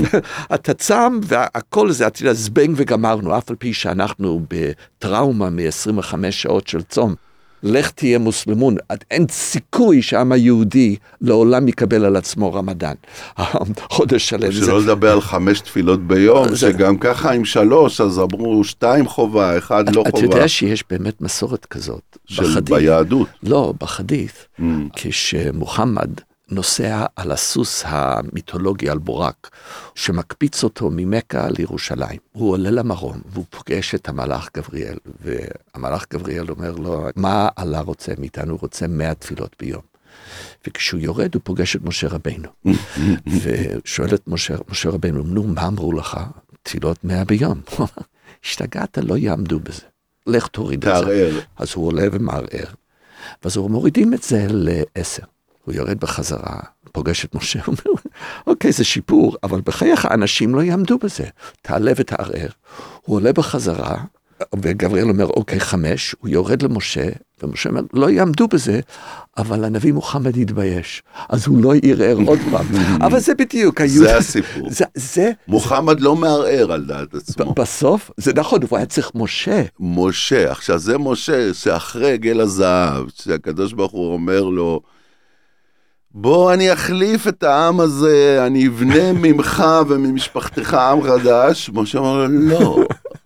אתה 0.54 0.74
צם 0.74 1.20
והכל 1.24 1.92
זה, 1.92 2.08
אתה 2.08 2.22
יודע, 2.22 2.34
זבנג 2.34 2.74
וגמרנו, 2.76 3.38
אף 3.38 3.50
על 3.50 3.56
פי 3.56 3.74
שאנחנו 3.74 4.46
בטראומה 4.50 5.50
מ-25 5.50 6.14
שעות 6.32 6.68
של 6.68 6.82
צום. 6.82 7.16
לך 7.64 7.92
תהיה 7.92 8.20
מוסלמון, 8.20 8.76
אין 9.12 9.26
סיכוי 9.30 10.02
שהעם 10.02 10.32
היהודי 10.32 10.96
לעולם 11.22 11.68
יקבל 11.68 12.06
על 12.06 12.16
עצמו 12.16 12.54
רמדאן. 12.54 12.96
חודש 13.90 14.30
שלם. 14.30 14.52
שלא 14.52 14.82
לדבר 14.82 15.12
על 15.12 15.22
חמש 15.22 15.60
תפילות 15.60 16.08
ביום, 16.08 16.56
שגם 16.56 16.98
ככה 16.98 17.32
עם 17.32 17.46
שלוש, 17.46 18.02
אז 18.02 18.20
אמרו 18.20 18.64
שתיים 18.64 19.08
חובה, 19.08 19.58
אחד 19.58 19.96
לא 19.96 20.04
חובה. 20.08 20.10
אתה 20.10 20.36
יודע 20.36 20.48
שיש 20.48 20.84
באמת 20.90 21.22
מסורת 21.22 21.66
כזאת. 21.66 22.18
של 22.26 22.60
ביהדות. 22.60 23.28
לא, 23.44 23.74
בחדית', 23.80 24.48
כשמוחמד 24.96 26.10
נוסע 26.52 27.06
על 27.16 27.32
הסוס 27.32 27.84
המיתולוגי, 27.86 28.90
על 28.90 28.98
בורק, 28.98 29.50
שמקפיץ 29.96 30.64
אותו 30.64 30.90
ממכה 30.92 31.50
לירושלים. 31.58 32.20
הוא 32.32 32.52
עולה 32.52 32.72
למרום, 32.72 33.22
והוא 33.26 33.46
פוגש 33.50 33.96
את 33.96 34.10
המלאך 34.10 34.50
גבריאל, 34.58 34.98
והמלאך 35.22 36.06
גבריאל 36.14 36.50
אומר 36.50 36.72
לו, 36.72 37.08
מה 37.16 37.50
אללה 37.60 37.80
רוצה 37.80 38.14
מאיתנו? 38.18 38.52
הוא 38.52 38.60
רוצה 38.62 38.88
מאה 38.88 39.14
תפילות 39.14 39.56
ביום. 39.60 39.82
וכשהוא 40.68 41.02
יורד 41.02 41.36
הוא 41.36 41.42
פוגש 41.46 41.76
את 41.76 41.82
משה 41.84 42.08
רבנו. 42.08 42.50
ושואל 43.44 44.14
את 44.14 44.28
משה, 44.28 44.56
משה 44.70 44.90
רבנו, 44.90 45.24
נו, 45.24 45.44
מה 45.44 45.68
אמרו 45.68 45.94
לך? 45.94 46.18
תפילות 46.64 47.04
מאה 47.04 47.26
ביום. 47.26 47.62
השתגעת, 48.46 48.98
לא 48.98 49.18
יעמדו 49.18 49.60
בזה. 49.60 49.82
לך 50.28 50.48
תוריד 50.48 50.88
את 50.88 50.96
זה. 50.96 51.02
תערער. 51.02 51.40
אז 51.58 51.74
הוא 51.76 51.88
עולה 51.88 52.04
ומערער. 52.12 52.74
ואז 53.44 53.58
הוא 53.58 53.72
מורידים 53.72 54.14
את 54.14 54.24
זה 54.24 54.48
לעשר. 54.50 55.24
הוא 55.70 55.76
יורד 55.76 56.00
בחזרה, 56.00 56.60
פוגש 56.92 57.26
את 57.26 57.36
משה, 57.36 57.60
הוא 57.66 57.76
אומר, 57.86 58.02
אוקיי, 58.48 58.72
זה 58.72 58.84
שיפור, 58.84 59.38
אבל 59.44 59.62
בחייך 59.66 60.06
אנשים 60.12 60.56
לא 60.56 60.62
יעמדו 60.62 60.98
בזה. 60.98 61.26
תעלה 61.62 61.92
ותערער. 61.96 62.50
הוא 63.02 63.16
עולה 63.16 63.34
בחזרה, 63.34 63.98
וגבריאל 64.62 65.10
אומר, 65.10 65.26
אוקיי, 65.26 65.60
חמש, 65.60 66.16
הוא 66.20 66.30
יורד 66.30 66.62
למשה, 66.62 67.10
ומשה 67.44 67.70
אומר, 67.70 67.82
לא 67.94 68.10
יעמדו 68.10 68.48
בזה, 68.48 68.80
אבל 69.38 69.64
הנביא 69.64 69.94
מוחמד 69.94 70.38
יתבייש. 70.38 71.04
אז 71.30 71.48
הוא 71.48 71.64
לא 71.64 71.74
ערער 71.84 72.18
עוד 72.28 72.40
פעם. 72.52 72.66
אבל 73.02 73.20
זה 73.20 73.36
בדיוק, 73.36 73.82
זה 73.86 74.18
הסיפור. 74.18 74.70
זה, 74.72 74.86
זה... 74.96 75.32
מוחמד 75.48 76.00
לא 76.00 76.16
מערער 76.16 76.72
על 76.72 76.86
דעת 76.86 77.14
עצמו. 77.14 77.54
בסוף, 77.54 78.12
זה 78.18 78.34
נכון, 78.36 78.60
הוא 78.70 78.78
היה 78.78 78.86
צריך 78.86 79.12
משה. 79.16 79.64
משה, 79.80 80.52
עכשיו 80.52 80.80
זה 80.80 80.98
משה 80.98 81.54
שאחרי 81.54 82.18
גל 82.18 82.42
הזהב, 82.42 83.06
שהקדוש 83.16 83.74
ברוך 83.74 83.92
הוא 83.92 84.14
אומר 84.14 84.44
לו, 84.44 84.82
בוא 86.22 86.54
אני 86.54 86.74
אחליף 86.74 87.28
את 87.28 87.44
העם 87.44 87.80
הזה, 87.80 88.44
אני 88.48 88.68
אבנה 88.68 89.14
ממך 89.24 89.64
וממשפחתך 89.88 90.74
עם 90.74 91.02
חדש. 91.04 91.70
משה 91.74 92.00
אמר 92.00 92.18
לו, 92.18 92.28
לא, 92.28 92.78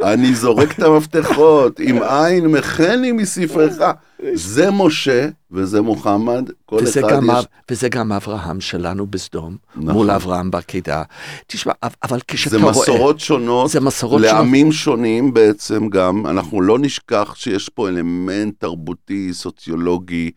אני 0.04 0.36
זורק 0.36 0.72
את 0.72 0.84
המפתחות, 0.84 1.80
עם 1.80 2.04
עין 2.04 2.48
מחני 2.48 3.12
מספרך. 3.12 3.74
זה 4.34 4.72
משה 4.72 5.30
וזה 5.52 5.82
מוחמד, 5.82 6.50
כל 6.66 6.76
וזה 6.76 7.00
אחד 7.00 7.10
גם, 7.10 7.30
יש... 7.30 7.46
וזה 7.72 7.90
גם 7.90 8.12
אברהם 8.12 8.62
שלנו 8.62 9.08
בסדום, 9.08 9.58
נכון. 9.76 9.94
מול 9.94 10.12
אברהם 10.12 10.52
בעקידה. 10.52 11.04
תשמע, 11.48 11.74
אבל 12.04 12.20
כשאתה 12.28 12.58
זה 12.58 12.64
רואה... 12.64 12.72
מסורות 12.72 13.20
שונות, 13.20 13.70
זה 13.70 13.80
מסורות 13.80 14.22
לעמים 14.22 14.72
שונים 14.72 15.34
בעצם 15.34 15.90
גם, 15.90 16.28
אנחנו 16.28 16.62
לא 16.62 16.80
נשכח 16.80 17.36
שיש 17.36 17.70
פה 17.70 17.90
אלמנט 17.90 18.54
תרבותי, 18.60 19.34
סוציולוגי. 19.34 20.32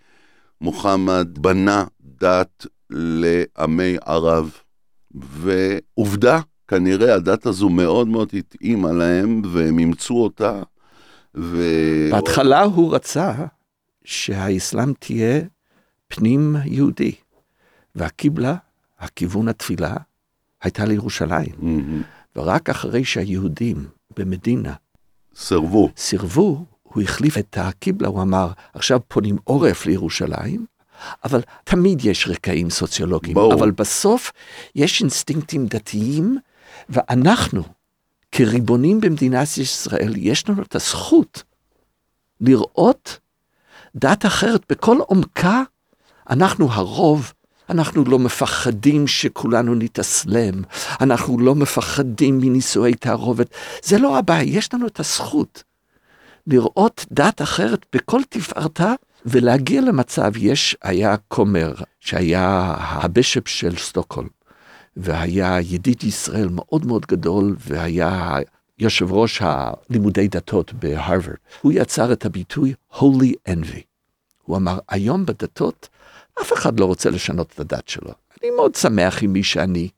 מוחמד 0.60 1.28
בנה 1.38 1.84
דת 2.20 2.66
לעמי 2.90 3.96
ערב, 4.06 4.50
ועובדה, 5.14 6.40
כנראה 6.68 7.14
הדת 7.14 7.46
הזו 7.46 7.68
מאוד 7.68 8.08
מאוד 8.08 8.28
התאימה 8.32 8.92
להם, 8.92 9.42
והם 9.52 9.78
אימצו 9.78 10.14
אותה. 10.14 10.62
ו... 11.36 11.62
בהתחלה 12.12 12.62
הוא 12.62 12.94
רצה 12.94 13.34
שהאסלאם 14.04 14.92
תהיה 14.98 15.40
פנים 16.08 16.56
יהודי, 16.64 17.12
והקיבלה, 17.94 18.56
הכיוון 18.98 19.48
התפילה, 19.48 19.94
הייתה 20.62 20.84
לירושלים. 20.84 21.54
מהמם. 21.58 22.02
ורק 22.36 22.70
אחרי 22.70 23.04
שהיהודים 23.04 23.86
במדינה 24.16 24.74
סרבו. 25.34 25.90
סירבו, 25.96 26.64
הוא 26.82 27.02
החליף 27.02 27.38
את 27.38 27.58
הקיבלה, 27.60 28.08
הוא 28.08 28.22
אמר, 28.22 28.48
עכשיו 28.74 29.00
פונים 29.08 29.36
עורף 29.44 29.86
לירושלים, 29.86 30.66
אבל 31.24 31.40
תמיד 31.64 32.04
יש 32.04 32.28
רקעים 32.28 32.70
סוציולוגיים. 32.70 33.34
ברור. 33.34 33.54
אבל 33.54 33.70
בסוף 33.70 34.32
יש 34.74 35.00
אינסטינקטים 35.00 35.66
דתיים, 35.66 36.38
ואנחנו, 36.88 37.62
כריבונים 38.32 39.00
במדינת 39.00 39.58
ישראל, 39.58 40.12
יש 40.16 40.48
לנו 40.48 40.62
את 40.62 40.74
הזכות 40.74 41.42
לראות 42.40 43.18
דת 43.96 44.26
אחרת 44.26 44.62
בכל 44.68 44.98
עומקה. 44.98 45.62
אנחנו 46.30 46.72
הרוב, 46.72 47.32
אנחנו 47.70 48.04
לא 48.04 48.18
מפחדים 48.18 49.06
שכולנו 49.06 49.74
נתאסלם, 49.74 50.62
אנחנו 51.00 51.38
לא 51.38 51.54
מפחדים 51.54 52.38
מנישואי 52.38 52.94
תערובת. 52.94 53.54
זה 53.82 53.98
לא 53.98 54.18
הבעיה, 54.18 54.58
יש 54.58 54.74
לנו 54.74 54.86
את 54.86 55.00
הזכות 55.00 55.62
לראות 56.46 57.06
דת 57.12 57.42
אחרת 57.42 57.86
בכל 57.94 58.20
תפארתה, 58.28 58.94
ולהגיע 59.26 59.80
למצב, 59.80 60.32
יש, 60.36 60.76
היה 60.82 61.14
כומר, 61.28 61.74
שהיה 62.00 62.74
הבישופ 62.78 63.48
של 63.48 63.76
סטוקהולם, 63.76 64.28
והיה 64.96 65.60
ידיד 65.60 66.04
ישראל 66.04 66.48
מאוד 66.50 66.86
מאוד 66.86 67.06
גדול, 67.06 67.56
והיה 67.66 68.36
יושב 68.78 69.12
ראש 69.12 69.42
הלימודי 69.42 70.28
דתות 70.28 70.72
בהרווארד. 70.72 71.36
הוא 71.62 71.72
יצר 71.72 72.12
את 72.12 72.24
הביטוי 72.26 72.74
Holy 72.92 73.50
Envy. 73.50 73.80
הוא 74.42 74.56
אמר, 74.56 74.78
היום 74.88 75.26
בדתות, 75.26 75.88
אף 76.42 76.52
אחד 76.52 76.80
לא 76.80 76.84
רוצה 76.84 77.10
לשנות 77.10 77.52
את 77.54 77.60
הדת 77.60 77.88
שלו. 77.88 78.10
אני 78.42 78.50
מאוד 78.50 78.74
שמח 78.74 79.22
עם 79.22 79.32
מי 79.32 79.42
שאני. 79.42 79.88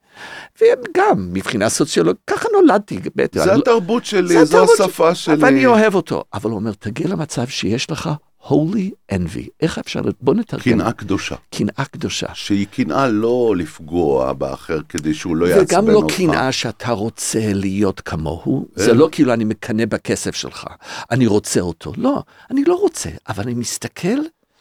וגם, 0.60 1.28
מבחינה 1.32 1.68
סוציולוגית, 1.68 2.20
ככה 2.26 2.48
נולדתי. 2.52 3.00
זה 3.32 3.46
לא- 3.46 3.52
התרבות 3.58 4.04
שלי, 4.04 4.44
זו 4.44 4.64
השפה 4.74 5.14
שלי. 5.14 5.34
ואני 5.42 5.66
אוהב 5.66 5.94
אותו. 5.94 6.24
אבל 6.34 6.50
הוא 6.50 6.58
אומר, 6.58 6.72
תגיע 6.72 7.08
למצב 7.08 7.46
שיש 7.46 7.90
לך 7.90 8.10
holy 8.48 9.14
envy. 9.14 9.48
איך 9.60 9.78
אפשר, 9.78 10.00
בוא 10.20 10.34
נתרגם. 10.34 10.62
קנאה 10.62 10.92
קדושה. 10.92 11.36
קנאה 11.50 11.84
קדושה. 11.84 12.26
שהיא 12.34 12.66
קנאה 12.66 13.08
לא 13.08 13.54
לפגוע 13.58 14.32
באחר 14.32 14.78
כדי 14.88 15.14
שהוא 15.14 15.36
לא 15.36 15.46
יעצבן 15.46 15.60
אותך. 15.62 15.72
וגם 15.72 15.88
לא 15.88 16.06
קנאה 16.16 16.52
שאתה 16.52 16.90
רוצה 16.92 17.52
להיות 17.52 18.00
כמוהו, 18.00 18.68
זה 18.74 18.94
לא 18.94 19.08
כאילו 19.12 19.32
אני 19.32 19.44
מקנא 19.44 19.84
בכסף 19.86 20.34
שלך, 20.34 20.64
אני 21.10 21.26
רוצה 21.26 21.60
אותו. 21.60 21.92
לא, 21.96 22.22
אני 22.50 22.64
לא 22.64 22.74
רוצה, 22.74 23.10
אבל 23.28 23.42
אני 23.42 23.54
מסתכל 23.54 24.18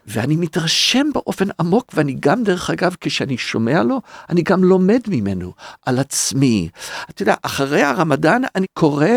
ואני 0.08 0.36
מתרשם 0.36 1.08
באופן 1.14 1.46
עמוק, 1.60 1.92
ואני 1.94 2.16
גם, 2.20 2.44
דרך 2.44 2.70
אגב, 2.70 2.96
כשאני 3.02 3.38
שומע 3.38 3.84
לו, 3.84 4.02
אני 4.30 4.42
גם 4.42 4.64
לומד 4.64 5.02
ממנו 5.08 5.54
על 5.86 6.00
עצמי. 6.00 6.70
אתה 7.10 7.22
יודע, 7.22 7.36
אחרי 7.42 7.84
הרמדאן 7.84 8.42
אני 8.56 8.66
קורא 8.74 9.08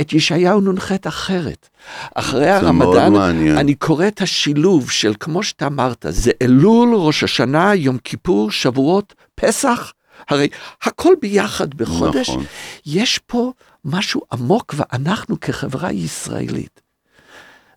את 0.00 0.12
ישעיהו 0.12 0.60
נ"ח 0.60 0.92
אחרת. 1.08 1.68
אחרי 2.14 2.50
הרמדאן 2.50 3.16
אני 3.58 3.74
קורא 3.74 4.08
את 4.08 4.20
השילוב 4.20 4.90
של, 4.90 5.14
כמו 5.20 5.42
שאתה 5.42 5.66
אמרת, 5.66 6.06
זה 6.08 6.30
אלול, 6.42 6.94
ראש 6.94 7.24
השנה, 7.24 7.74
יום 7.74 7.98
כיפור, 7.98 8.50
שבועות, 8.50 9.14
פסח. 9.34 9.92
הרי 10.28 10.48
הכל 10.82 11.14
ביחד 11.20 11.74
בחודש. 11.74 12.30
נכון. 12.30 12.44
יש 12.86 13.18
פה 13.26 13.52
משהו 13.84 14.22
עמוק, 14.32 14.74
ואנחנו 14.76 15.40
כחברה 15.40 15.92
ישראלית, 15.92 16.80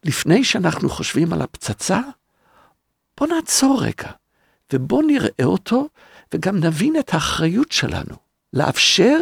לפני 0.03 0.43
שאנחנו 0.43 0.89
חושבים 0.89 1.33
על 1.33 1.41
הפצצה, 1.41 1.99
בוא 3.17 3.27
נעצור 3.27 3.83
רגע, 3.83 4.11
ובוא 4.73 5.03
נראה 5.03 5.43
אותו, 5.43 5.87
וגם 6.33 6.57
נבין 6.57 6.95
את 6.99 7.13
האחריות 7.13 7.71
שלנו, 7.71 8.15
לאפשר 8.53 9.19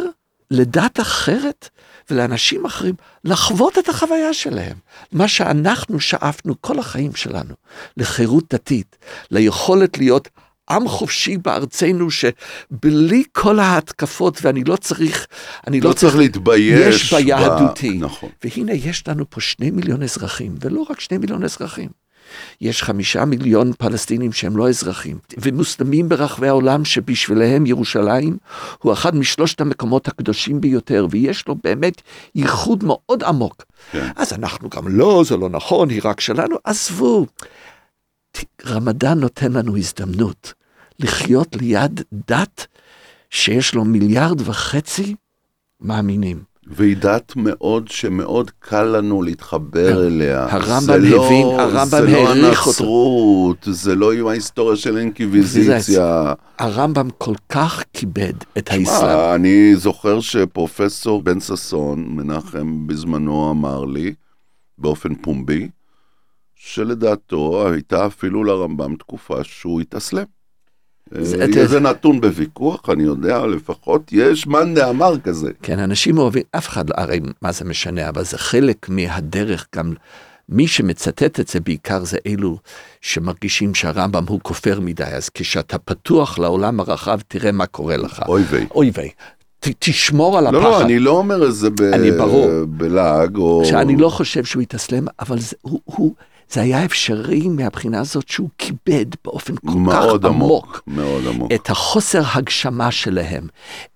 לדת 0.50 1.00
אחרת 1.00 1.68
ולאנשים 2.10 2.64
אחרים 2.66 2.94
לחוות 3.24 3.78
את 3.78 3.88
החוויה 3.88 4.34
שלהם. 4.34 4.76
מה 5.12 5.28
שאנחנו 5.28 6.00
שאפנו 6.00 6.54
כל 6.60 6.78
החיים 6.78 7.14
שלנו, 7.14 7.54
לחירות 7.96 8.54
דתית, 8.54 8.96
ליכולת 9.30 9.98
להיות 9.98 10.28
עם 10.70 10.88
חופשי 10.88 11.36
בארצנו 11.36 12.10
שבלי 12.10 13.24
כל 13.32 13.58
ההתקפות, 13.58 14.38
ואני 14.42 14.64
לא 14.64 14.76
צריך, 14.76 15.26
אני 15.66 15.80
לא, 15.80 15.88
לא 15.88 15.94
צריך 15.94 16.16
להתבייש. 16.16 17.12
יש 17.12 17.14
ביהדותי. 17.14 17.98
ב... 17.98 18.04
נכון. 18.04 18.30
והנה 18.44 18.72
יש 18.72 19.08
לנו 19.08 19.30
פה 19.30 19.40
שני 19.40 19.70
מיליון 19.70 20.02
אזרחים, 20.02 20.54
ולא 20.60 20.86
רק 20.90 21.00
שני 21.00 21.18
מיליון 21.18 21.44
אזרחים. 21.44 21.88
יש 22.60 22.82
חמישה 22.82 23.24
מיליון 23.24 23.72
פלסטינים 23.78 24.32
שהם 24.32 24.56
לא 24.56 24.68
אזרחים, 24.68 25.18
ומוסלמים 25.38 26.08
ברחבי 26.08 26.48
העולם 26.48 26.84
שבשבילם 26.84 27.66
ירושלים 27.66 28.36
הוא 28.78 28.92
אחד 28.92 29.16
משלושת 29.16 29.60
המקומות 29.60 30.08
הקדושים 30.08 30.60
ביותר, 30.60 31.06
ויש 31.10 31.48
לו 31.48 31.54
באמת 31.64 32.02
ייחוד 32.34 32.84
מאוד 32.84 33.24
עמוק. 33.24 33.64
כן. 33.92 34.08
אז 34.16 34.32
אנחנו 34.32 34.68
גם 34.68 34.88
לא, 34.88 35.22
זה 35.26 35.36
לא 35.36 35.48
נכון, 35.48 35.90
היא 35.90 36.00
רק 36.04 36.20
שלנו, 36.20 36.56
עזבו. 36.64 37.26
רמדאן 38.66 39.18
נותן 39.18 39.52
לנו 39.52 39.76
הזדמנות 39.76 40.52
לחיות 40.98 41.56
ליד 41.56 42.00
דת 42.12 42.66
שיש 43.30 43.74
לו 43.74 43.84
מיליארד 43.84 44.40
וחצי 44.48 45.14
מאמינים. 45.80 46.42
והיא 46.66 46.96
דת 46.96 47.32
מאוד, 47.36 47.88
שמאוד 47.88 48.50
קל 48.58 48.82
לנו 48.82 49.22
להתחבר 49.22 49.92
כן. 49.92 50.06
אליה. 50.06 50.46
הרמב"ם 50.50 51.02
לא, 51.02 51.26
הבין, 51.26 51.46
הרמב"ם 51.60 52.14
העריך 52.14 52.66
אותו. 52.66 52.72
זה 52.76 52.84
לא 52.84 53.08
הנצרות, 53.10 53.68
זה 53.70 53.94
לא 53.94 54.12
עם 54.12 54.26
ההיסטוריה 54.26 54.76
של 54.76 54.96
אינקוויזיציה. 54.96 56.32
הרמב"ם 56.58 57.08
כל 57.18 57.34
כך 57.48 57.84
כיבד 57.92 58.32
את 58.58 58.70
האסלאם. 58.70 59.34
אני 59.34 59.76
זוכר 59.76 60.20
שפרופסור 60.20 61.22
בן 61.22 61.40
ששון, 61.40 62.06
מנחם 62.08 62.86
בזמנו 62.86 63.50
אמר 63.50 63.84
לי, 63.84 64.14
באופן 64.78 65.14
פומבי, 65.14 65.68
שלדעתו 66.54 67.68
הייתה 67.68 68.06
אפילו 68.06 68.44
לרמב"ם 68.44 68.96
תקופה 68.96 69.44
שהוא 69.44 69.80
התאסלם. 69.80 70.35
זה, 71.10 71.46
אה, 71.56 71.66
זה 71.66 71.80
נתון 71.80 72.20
בוויכוח, 72.20 72.90
אני 72.90 73.02
יודע, 73.02 73.46
לפחות 73.46 74.02
יש 74.12 74.46
מאן 74.46 74.74
דאמר 74.74 75.18
כזה. 75.18 75.50
כן, 75.62 75.78
אנשים 75.78 76.18
אוהבים, 76.18 76.42
אף 76.56 76.68
אחד, 76.68 76.84
הרי 76.94 77.20
מה 77.42 77.52
זה 77.52 77.64
משנה, 77.64 78.08
אבל 78.08 78.24
זה 78.24 78.38
חלק 78.38 78.88
מהדרך 78.88 79.66
גם, 79.76 79.92
מי 80.48 80.66
שמצטט 80.66 81.40
את 81.40 81.48
זה 81.48 81.60
בעיקר 81.60 82.04
זה 82.04 82.18
אלו 82.26 82.58
שמרגישים 83.00 83.74
שהרמב"ם 83.74 84.24
הוא 84.28 84.40
כופר 84.42 84.80
מדי, 84.80 85.04
אז 85.04 85.28
כשאתה 85.28 85.78
פתוח 85.78 86.38
לעולם 86.38 86.80
הרחב, 86.80 87.18
תראה 87.28 87.52
מה 87.52 87.66
קורה 87.66 87.96
לך. 87.96 88.22
אוי 88.28 88.42
ויי. 88.50 88.66
אוי 88.74 88.90
ויי. 88.94 89.10
תשמור 89.78 90.38
על 90.38 90.46
הפחד. 90.46 90.58
לא, 90.58 90.70
לא, 90.70 90.80
אני 90.80 90.98
לא 90.98 91.10
אומר 91.10 91.46
את 91.48 91.54
זה 91.54 91.70
ב... 91.70 91.82
אני 91.82 92.10
ברור. 92.10 92.48
בלעג 92.68 93.36
או... 93.36 93.62
שאני 93.64 93.96
לא 93.96 94.08
חושב 94.08 94.44
שהוא 94.44 94.62
התאסלם, 94.62 95.06
אבל 95.20 95.38
זה, 95.38 95.56
הוא, 95.62 95.80
הוא, 95.84 96.14
זה 96.50 96.60
היה 96.60 96.84
אפשרי 96.84 97.48
מהבחינה 97.48 98.00
הזאת 98.00 98.28
שהוא 98.28 98.48
כיבד 98.58 99.06
באופן 99.24 99.56
כל 99.56 99.72
כך 99.90 100.04
עמוק, 100.04 100.24
עמוק 100.24 100.82
מאוד 100.86 101.26
עמוק 101.26 101.52
את 101.54 101.70
החוסר 101.70 102.22
הגשמה 102.34 102.90
שלהם, 102.90 103.46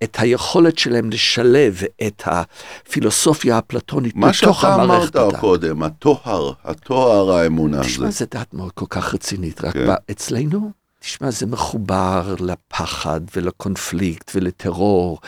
את 0.02 0.16
היכולת 0.20 0.78
שלהם 0.78 1.10
לשלב 1.10 1.80
את 2.06 2.22
הפילוסופיה 2.26 3.56
האפלטונית 3.56 4.16
בתוך 4.16 4.64
המערכת. 4.64 4.88
מה 4.88 5.06
שאתה 5.06 5.22
אמרת 5.22 5.40
קודם, 5.40 5.82
הטוהר, 5.82 6.52
הטוהר 6.64 7.30
האמונה. 7.30 7.80
תשמע, 7.80 8.10
זה 8.10 8.24
דת 8.30 8.54
מאוד 8.54 8.72
כל 8.72 8.86
כך 8.88 9.14
רצינית, 9.14 9.64
רק 9.64 9.72
כן. 9.72 9.90
אצלנו 10.10 10.70
תשמע, 11.00 11.30
זה 11.30 11.46
מחובר 11.46 12.34
לפחד 12.40 13.20
ולקונפליקט 13.36 14.30
ולטרור, 14.34 15.18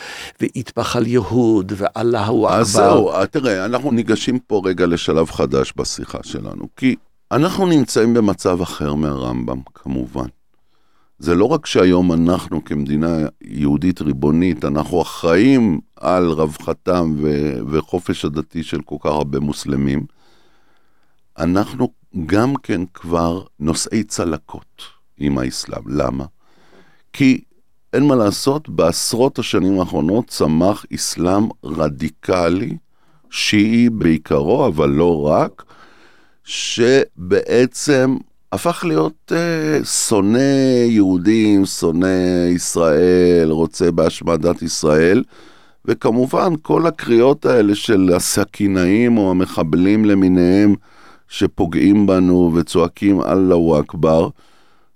ויטבח 0.41 0.95
על 0.95 1.07
יהוד 1.07 1.73
ואללהו 1.75 2.45
אכבר. 2.47 2.59
אז 2.59 2.67
זהו, 2.67 3.11
תראה, 3.31 3.65
אנחנו 3.65 3.91
ניגשים 3.91 4.39
פה 4.39 4.61
רגע 4.65 4.85
לשלב 4.85 5.31
חדש 5.31 5.73
בשיחה 5.75 6.17
שלנו, 6.23 6.67
כי 6.77 6.95
אנחנו 7.33 7.65
נמצאים 7.65 8.13
במצב 8.13 8.61
אחר 8.61 8.93
מהרמב"ם, 8.93 9.61
כמובן. 9.73 10.25
זה 11.19 11.35
לא 11.35 11.45
רק 11.45 11.65
שהיום 11.65 12.13
אנחנו 12.13 12.65
כמדינה 12.65 13.17
יהודית 13.41 14.01
ריבונית, 14.01 14.65
אנחנו 14.65 15.01
אחראים 15.01 15.79
על 15.95 16.27
רווחתם 16.31 17.15
ו- 17.21 17.57
וחופש 17.67 18.25
הדתי 18.25 18.63
של 18.63 18.81
כל 18.81 18.95
כך 18.99 19.05
הרבה 19.05 19.39
מוסלמים, 19.39 20.05
אנחנו 21.37 21.89
גם 22.25 22.55
כן 22.55 22.81
כבר 22.93 23.43
נושאי 23.59 24.03
צלקות 24.03 24.81
עם 25.17 25.37
האסלאם. 25.37 25.83
למה? 25.87 26.25
כי 27.13 27.41
אין 27.93 28.07
מה 28.07 28.15
לעשות, 28.15 28.69
בעשרות 28.69 29.39
השנים 29.39 29.79
האחרונות 29.79 30.27
צמח 30.27 30.85
אסלאם 30.95 31.47
רדיקלי, 31.63 32.77
שיעי 33.29 33.89
בעיקרו, 33.89 34.67
אבל 34.67 34.89
לא 34.89 35.27
רק, 35.27 35.63
שבעצם 36.43 38.17
הפך 38.51 38.85
להיות 38.87 39.31
אה, 39.35 39.85
שונא 39.85 40.85
יהודים, 40.87 41.65
שונא 41.65 42.47
ישראל, 42.49 43.51
רוצה 43.51 43.91
בהשמדת 43.91 44.61
ישראל, 44.61 45.23
וכמובן 45.85 46.53
כל 46.61 46.87
הקריאות 46.87 47.45
האלה 47.45 47.75
של 47.75 48.11
הסכינאים 48.15 49.17
או 49.17 49.31
המחבלים 49.31 50.05
למיניהם 50.05 50.75
שפוגעים 51.27 52.07
בנו 52.07 52.51
וצועקים 52.55 53.21
אללהו 53.21 53.79
אכבר, 53.79 54.29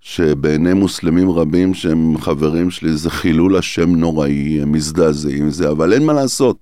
שבעיני 0.01 0.73
מוסלמים 0.73 1.31
רבים 1.31 1.73
שהם 1.73 2.17
חברים 2.17 2.71
שלי 2.71 2.97
זה 2.97 3.09
חילול 3.09 3.57
השם 3.57 3.95
נוראי, 3.95 4.61
הם 4.61 4.71
מזדעזעים 4.71 5.47
מזה, 5.47 5.69
אבל 5.69 5.93
אין 5.93 6.05
מה 6.05 6.13
לעשות. 6.13 6.57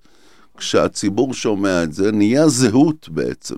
כשהציבור 0.58 1.34
שומע 1.34 1.84
את 1.84 1.94
זה, 1.94 2.12
נהיה 2.12 2.48
זהות 2.48 3.10
בעצם. 3.10 3.56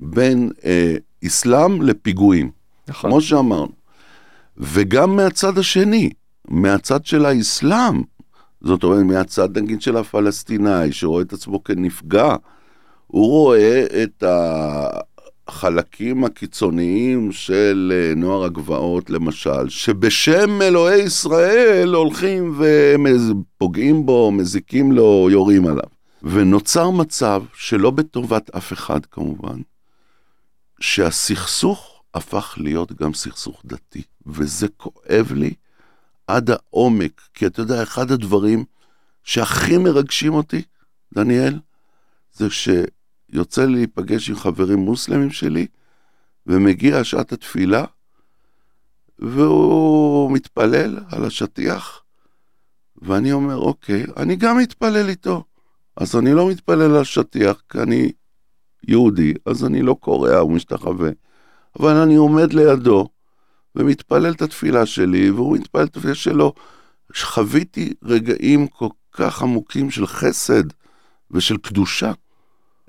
בין 0.00 0.50
אה, 0.64 0.94
אסלאם 1.26 1.82
לפיגועים, 1.82 2.50
נכון. 2.88 3.10
כמו 3.10 3.20
שאמרנו. 3.20 3.72
וגם 4.56 5.16
מהצד 5.16 5.58
השני, 5.58 6.10
מהצד 6.48 7.06
של 7.06 7.26
האסלאם, 7.26 8.02
זאת 8.60 8.84
אומרת, 8.84 9.04
מהצד 9.04 9.58
נגיד 9.58 9.82
של 9.82 9.96
הפלסטיני, 9.96 10.92
שרואה 10.92 11.22
את 11.22 11.32
עצמו 11.32 11.64
כנפגע, 11.64 12.34
הוא 13.06 13.30
רואה 13.30 13.84
את 14.02 14.24
החלקים 15.48 16.24
הקיצוניים 16.24 17.32
של 17.32 17.92
אה, 17.94 18.14
נוער 18.14 18.44
הגבעות, 18.44 19.10
למשל, 19.10 19.68
שבשם 19.68 20.62
אלוהי 20.62 21.02
ישראל 21.02 21.94
הולכים 21.94 22.60
ופוגעים 22.60 24.06
בו, 24.06 24.30
מזיקים 24.30 24.92
לו, 24.92 25.28
יורים 25.30 25.66
עליו. 25.66 25.88
ונוצר 26.22 26.90
מצב 26.90 27.42
שלא 27.54 27.90
בטובת 27.90 28.50
אף 28.50 28.72
אחד 28.72 29.06
כמובן, 29.06 29.60
שהסכסוך 30.80 32.02
הפך 32.14 32.54
להיות 32.58 32.92
גם 32.92 33.14
סכסוך 33.14 33.62
דתי, 33.64 34.02
וזה 34.26 34.68
כואב 34.68 35.32
לי 35.32 35.54
עד 36.26 36.50
העומק, 36.50 37.20
כי 37.34 37.46
אתה 37.46 37.60
יודע, 37.60 37.82
אחד 37.82 38.10
הדברים 38.10 38.64
שהכי 39.24 39.78
מרגשים 39.78 40.34
אותי, 40.34 40.62
דניאל, 41.14 41.58
זה 42.32 42.46
שיוצא 42.50 43.64
לי 43.64 43.72
להיפגש 43.72 44.30
עם 44.30 44.36
חברים 44.36 44.78
מוסלמים 44.78 45.30
שלי, 45.30 45.66
ומגיע 46.46 47.04
שעת 47.04 47.32
התפילה, 47.32 47.84
והוא 49.18 50.32
מתפלל 50.32 50.98
על 51.10 51.24
השטיח, 51.24 52.02
ואני 53.02 53.32
אומר, 53.32 53.56
אוקיי, 53.56 54.04
אני 54.16 54.36
גם 54.36 54.58
מתפלל 54.58 55.08
איתו. 55.08 55.44
אז 55.96 56.16
אני 56.16 56.32
לא 56.32 56.48
מתפלל 56.48 56.96
על 56.96 57.04
שטיח, 57.04 57.62
כי 57.68 57.78
אני 57.78 58.12
יהודי, 58.88 59.34
אז 59.46 59.64
אני 59.64 59.82
לא 59.82 59.96
קורע 60.00 60.44
ומשתחווה. 60.44 61.10
אבל 61.80 61.96
אני 61.96 62.16
עומד 62.16 62.52
לידו 62.52 63.08
ומתפלל 63.74 64.32
את 64.32 64.42
התפילה 64.42 64.86
שלי, 64.86 65.30
והוא 65.30 65.56
מתפלל 65.56 65.84
את 65.84 65.96
התפילה 65.96 66.14
שלו. 66.14 66.52
חוויתי 67.16 67.92
רגעים 68.02 68.66
כל 68.66 68.88
כך 69.12 69.42
עמוקים 69.42 69.90
של 69.90 70.06
חסד 70.06 70.64
ושל 71.30 71.56
קדושה, 71.56 72.12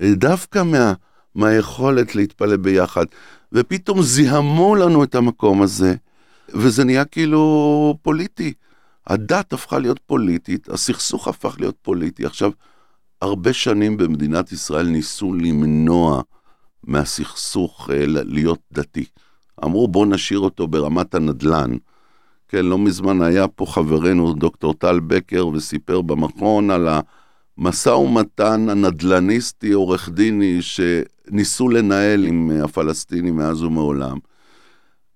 דווקא 0.01 0.63
מה, 0.63 0.93
מהיכולת 1.35 2.15
להתפלל 2.15 2.57
ביחד. 2.57 3.05
ופתאום 3.53 4.01
זיהמו 4.01 4.75
לנו 4.75 5.03
את 5.03 5.15
המקום 5.15 5.61
הזה, 5.61 5.95
וזה 6.49 6.83
נהיה 6.83 7.05
כאילו 7.05 7.97
פוליטי. 8.01 8.53
הדת 9.07 9.53
הפכה 9.53 9.79
להיות 9.79 9.99
פוליטית, 10.05 10.69
הסכסוך 10.69 11.27
הפך 11.27 11.55
להיות 11.59 11.75
פוליטי. 11.81 12.25
עכשיו, 12.25 12.51
הרבה 13.21 13.53
שנים 13.53 13.97
במדינת 13.97 14.51
ישראל 14.51 14.87
ניסו 14.87 15.33
למנוע 15.33 16.21
מהסכסוך 16.83 17.89
אה, 17.93 18.03
להיות 18.07 18.59
דתי. 18.73 19.05
אמרו 19.63 19.87
בואו 19.87 20.05
נשאיר 20.05 20.39
אותו 20.39 20.67
ברמת 20.67 21.15
הנדל"ן. 21.15 21.71
כן, 22.47 22.65
לא 22.65 22.77
מזמן 22.77 23.21
היה 23.21 23.47
פה 23.47 23.65
חברנו 23.65 24.33
דוקטור 24.33 24.73
טל 24.73 24.99
בקר 24.99 25.47
וסיפר 25.47 26.01
במכון 26.01 26.71
על 26.71 26.87
המשא 27.57 27.89
ומתן 27.89 28.69
הנדל"ניסטי, 28.69 29.71
עורך 29.71 30.09
דיני, 30.09 30.59
שניסו 30.61 31.69
לנהל 31.69 32.25
עם 32.25 32.51
הפלסטינים 32.63 33.35
מאז 33.35 33.63
ומעולם. 33.63 34.17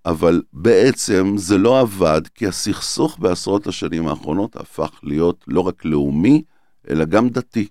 אבל 0.06 0.42
בעצם 0.54 1.34
זה 1.38 1.58
לא 1.58 1.80
עבד, 1.80 2.22
כי 2.36 2.48
הסכסוך 2.48 3.20
בעשרות 3.20 3.68
השנים 3.68 4.08
האחרונות 4.08 4.56
הפך 4.56 5.00
להיות 5.04 5.46
לא 5.48 5.62
רק 5.62 5.86
לאומי, 5.86 6.44
אלא 6.90 7.06
גם 7.06 7.30
דתי. 7.30 7.68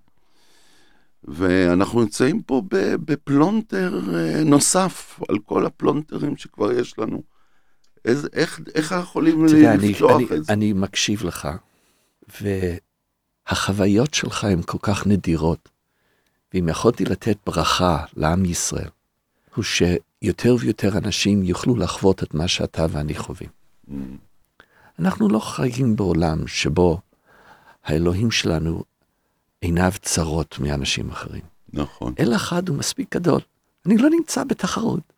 ואנחנו 1.24 2.00
נמצאים 2.00 2.42
פה 2.42 2.62
בפלונטר 3.04 4.00
אה, 4.14 4.44
נוסף 4.44 5.20
על 5.28 5.38
כל 5.38 5.66
הפלונטרים 5.66 6.36
שכבר 6.36 6.72
יש 6.72 6.98
לנו. 6.98 7.22
איזה, 8.04 8.28
איך, 8.32 8.60
איך 8.74 8.94
יכולים 9.02 9.44
לפתוח 9.44 10.10
אני, 10.10 10.24
את 10.24 10.44
זה? 10.44 10.52
אני 10.52 10.72
מקשיב 10.72 11.24
לך, 11.24 11.48
והחוויות 13.48 14.14
שלך 14.14 14.44
הן 14.44 14.62
כל 14.66 14.78
כך 14.82 15.06
נדירות, 15.06 15.68
ואם 16.54 16.68
יכולתי 16.68 17.04
לתת 17.04 17.36
ברכה 17.46 18.04
לעם 18.16 18.44
ישראל, 18.44 18.88
הוא 19.54 19.64
שיותר 19.64 20.56
ויותר 20.60 20.98
אנשים 20.98 21.42
יוכלו 21.42 21.76
לחוות 21.76 22.22
את 22.22 22.34
מה 22.34 22.48
שאתה 22.48 22.86
ואני 22.90 23.14
חווים. 23.14 23.48
Mm. 23.88 23.92
אנחנו 24.98 25.28
לא 25.28 25.38
חיים 25.38 25.96
בעולם 25.96 26.46
שבו 26.46 27.00
האלוהים 27.84 28.30
שלנו 28.30 28.84
עיניו 29.62 29.92
צרות 30.02 30.58
מאנשים 30.58 31.10
אחרים. 31.10 31.42
נכון. 31.72 32.14
אל 32.20 32.34
אחד 32.34 32.68
הוא 32.68 32.76
מספיק 32.76 33.14
גדול. 33.14 33.40
אני 33.86 33.96
לא 33.96 34.10
נמצא 34.10 34.44
בתחרות. 34.44 35.12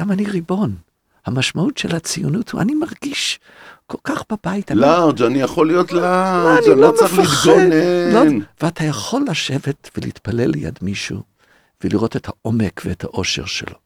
גם 0.00 0.12
אני 0.12 0.24
ריבון. 0.24 0.74
המשמעות 1.26 1.78
של 1.78 1.96
הציונות 1.96 2.50
הוא, 2.50 2.60
אני 2.60 2.74
מרגיש 2.74 3.40
כל 3.86 3.98
כך 4.04 4.22
בבית. 4.32 4.70
לארג', 4.70 5.22
אני 5.22 5.40
יכול 5.40 5.66
להיות 5.66 5.92
לארג', 5.92 6.64
אני 6.66 6.80
לא, 6.80 6.88
לא 6.88 6.92
צריך 6.96 7.12
להתגונן. 7.46 8.38
לא, 8.38 8.44
ואתה 8.62 8.84
יכול 8.84 9.24
לשבת 9.30 9.90
ולהתפלל 9.96 10.50
ליד 10.50 10.78
מישהו, 10.82 11.22
ולראות 11.84 12.16
את 12.16 12.28
העומק 12.28 12.82
ואת 12.84 13.04
האושר 13.04 13.44
שלו. 13.44 13.76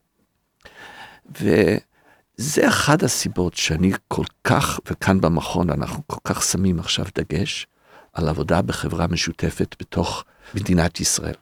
וזה 1.41 2.69
אחת 2.69 3.03
הסיבות 3.03 3.55
שאני 3.55 3.93
כל 4.09 4.25
כך, 4.45 4.81
וכאן 4.91 5.21
במכון 5.21 5.71
אנחנו 5.71 6.03
כל 6.07 6.21
כך 6.25 6.43
שמים 6.43 6.79
עכשיו 6.79 7.05
דגש, 7.19 7.67
על 8.13 8.29
עבודה 8.29 8.63
בחברה 8.63 9.07
משותפת 9.07 9.77
בתוך 9.81 10.25
מדינת 10.55 11.01
ישראל. 11.01 11.35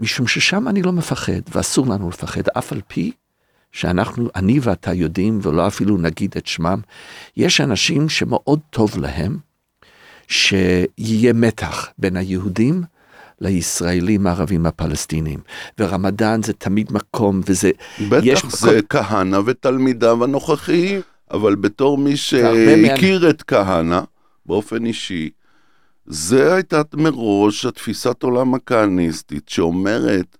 משום 0.00 0.26
ששם 0.26 0.68
אני 0.68 0.82
לא 0.82 0.92
מפחד, 0.92 1.40
ואסור 1.54 1.86
לנו 1.86 2.10
לפחד, 2.10 2.42
אף 2.58 2.72
על 2.72 2.80
פי 2.88 3.12
שאנחנו, 3.72 4.28
אני 4.34 4.58
ואתה 4.62 4.92
יודעים, 4.92 5.38
ולא 5.42 5.66
אפילו 5.66 5.96
נגיד 5.96 6.34
את 6.36 6.46
שמם, 6.46 6.80
יש 7.36 7.60
אנשים 7.60 8.08
שמאוד 8.08 8.60
טוב 8.70 8.98
להם 8.98 9.38
שיהיה 10.28 11.32
מתח 11.32 11.88
בין 11.98 12.16
היהודים 12.16 12.82
לישראלים 13.40 14.26
הערבים 14.26 14.66
הפלסטינים. 14.66 15.40
ורמדאן 15.78 16.42
זה 16.42 16.52
תמיד 16.52 16.92
מקום, 16.92 17.40
וזה... 17.46 17.70
בטח, 18.08 18.56
זה 18.56 18.78
מקום... 18.78 18.80
כהנא 18.88 19.38
ותלמידיו 19.46 20.24
הנוכחיים, 20.24 21.00
אבל 21.30 21.54
בתור 21.54 21.98
מי 21.98 22.16
שהכיר. 22.16 23.30
את 23.30 23.42
כהנא 23.42 24.00
באופן 24.46 24.86
אישי, 24.86 25.30
זה 26.06 26.54
הייתה 26.54 26.82
מראש 26.94 27.66
התפיסת 27.66 28.22
עולם 28.22 28.54
הכהניסטית 28.54 29.48
שאומרת, 29.48 30.36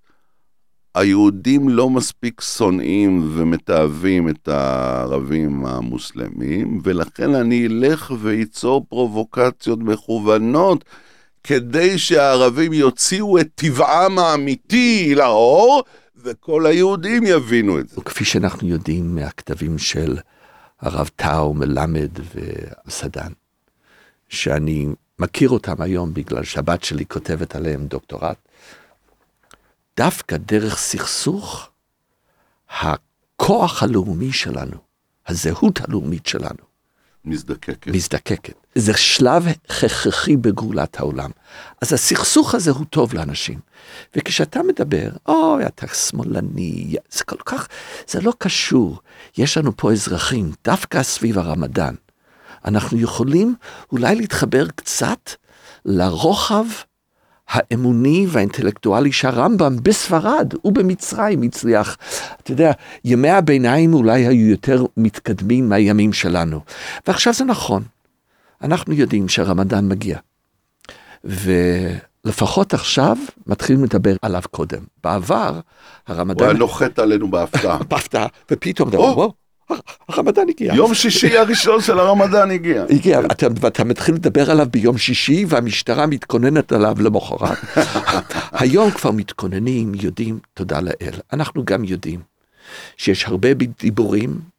היהודים 0.95 1.69
לא 1.69 1.91
מספיק 1.91 2.41
שונאים 2.41 3.31
ומתעבים 3.35 4.29
את 4.29 4.49
הערבים 4.49 5.67
המוסלמים, 5.67 6.81
ולכן 6.85 7.35
אני 7.35 7.67
אלך 7.67 8.13
ואיצור 8.19 8.87
פרובוקציות 8.89 9.79
מכוונות 9.79 10.85
כדי 11.45 11.99
שהערבים 11.99 12.73
יוציאו 12.73 13.39
את 13.39 13.49
טבעם 13.55 14.19
האמיתי 14.19 15.15
לאור, 15.15 15.83
וכל 16.17 16.67
היהודים 16.67 17.23
יבינו 17.27 17.79
את 17.79 17.89
זה. 17.89 18.01
כפי 18.01 18.25
שאנחנו 18.25 18.69
יודעים 18.69 19.15
מהכתבים 19.15 19.79
של 19.79 20.19
הרב 20.81 21.11
טאו, 21.17 21.55
מלמד 21.55 22.11
וסדן, 22.87 23.33
שאני 24.29 24.87
מכיר 25.19 25.51
אותם 25.51 25.83
היום 25.83 26.15
בגלל 26.15 26.45
שהבת 26.45 26.85
שלי 26.85 27.07
כותבת 27.07 27.55
עליהם 27.55 27.87
דוקטורט, 27.87 28.37
דווקא 29.97 30.37
דרך 30.37 30.79
סכסוך, 30.79 31.69
הכוח 32.71 33.83
הלאומי 33.83 34.33
שלנו, 34.33 34.77
הזהות 35.27 35.81
הלאומית 35.81 36.27
שלנו, 36.27 36.73
מזדקקת. 37.25 37.87
מזדקקת. 37.87 38.55
זה 38.75 38.97
שלב 38.97 39.47
הכרחי 39.49 40.37
בגאולת 40.37 41.01
העולם. 41.01 41.31
אז 41.81 41.93
הסכסוך 41.93 42.55
הזה 42.55 42.71
הוא 42.71 42.87
טוב 42.91 43.15
לאנשים. 43.15 43.59
וכשאתה 44.17 44.61
מדבר, 44.63 45.09
אוי, 45.27 45.67
אתה 45.67 45.87
שמאלני, 45.87 46.95
זה 47.11 47.25
כל 47.25 47.37
כך, 47.45 47.69
זה 48.09 48.21
לא 48.21 48.33
קשור. 48.39 48.99
יש 49.39 49.59
לנו 49.59 49.77
פה 49.77 49.93
אזרחים, 49.93 50.53
דווקא 50.65 51.03
סביב 51.03 51.39
הרמדאן, 51.39 51.95
אנחנו 52.65 52.99
יכולים 52.99 53.55
אולי 53.93 54.15
להתחבר 54.15 54.67
קצת 54.77 55.31
לרוחב 55.85 56.65
האמוני 57.49 58.27
והאינטלקטואלי 58.29 59.13
שהרמב"ם 59.13 59.77
בספרד 59.83 60.55
ובמצרים 60.65 61.43
הצליח. 61.43 61.97
אתה 62.43 62.53
יודע, 62.53 62.73
ימי 63.05 63.31
הביניים 63.31 63.95
אולי 63.95 64.27
היו 64.27 64.51
יותר 64.51 64.85
מתקדמים 64.97 65.69
מהימים 65.69 66.13
שלנו. 66.13 66.61
ועכשיו 67.07 67.33
זה 67.33 67.45
נכון, 67.45 67.83
אנחנו 68.63 68.95
יודעים 68.95 69.29
שהרמדאן 69.29 69.89
מגיע. 69.89 70.19
ולפחות 71.25 72.75
עכשיו 72.75 73.17
מתחילים 73.47 73.85
לדבר 73.85 74.17
עליו 74.23 74.43
קודם. 74.51 74.81
בעבר, 75.05 75.61
הרמדאן... 76.07 76.45
הוא 76.45 76.51
היה 76.51 76.59
נוחת 76.59 76.99
עלינו 76.99 77.31
בהפתעה. 77.31 77.79
בהפתעה, 77.91 78.27
ופתאום, 78.51 78.89
וואו, 78.89 79.33
הרמדאן 80.09 80.49
הגיע. 80.49 80.75
יום 80.75 80.95
שישי 80.95 81.37
הראשון 81.39 81.81
של 81.81 81.99
הרמדאן 81.99 82.51
הגיע. 82.51 82.85
הגיע, 82.91 83.21
אתה, 83.21 83.47
ואתה 83.61 83.85
מתחיל 83.85 84.15
לדבר 84.15 84.51
עליו 84.51 84.67
ביום 84.71 84.99
שישי, 84.99 85.45
והמשטרה 85.49 86.07
מתכוננת 86.07 86.73
עליו 86.73 86.97
למחרת. 87.01 87.59
היום 88.61 88.91
כבר 88.91 89.11
מתכוננים, 89.11 89.93
יודעים, 89.95 90.39
תודה 90.55 90.81
לאל. 90.81 91.15
אנחנו 91.33 91.65
גם 91.65 91.85
יודעים 91.85 92.21
שיש 92.97 93.25
הרבה 93.25 93.49
דיבורים 93.81 94.52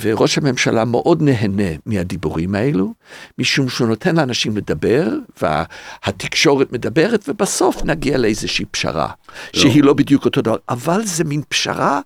וראש 0.00 0.38
הממשלה 0.38 0.84
מאוד 0.84 1.22
נהנה 1.22 1.68
מהדיבורים 1.86 2.54
האלו, 2.54 2.92
משום 3.38 3.68
שהוא 3.68 3.88
נותן 3.88 4.16
לאנשים 4.16 4.56
לדבר, 4.56 5.08
והתקשורת 5.42 6.72
מדברת, 6.72 7.24
ובסוף 7.28 7.84
נגיע 7.84 8.18
לאיזושהי 8.18 8.64
פשרה, 8.70 9.06
לא. 9.06 9.60
שהיא 9.60 9.84
לא 9.84 9.92
בדיוק 9.92 10.24
אותו 10.24 10.42
דבר, 10.42 10.56
אבל 10.68 11.04
זה 11.04 11.24
מין 11.24 11.42
פשרה 11.48 12.00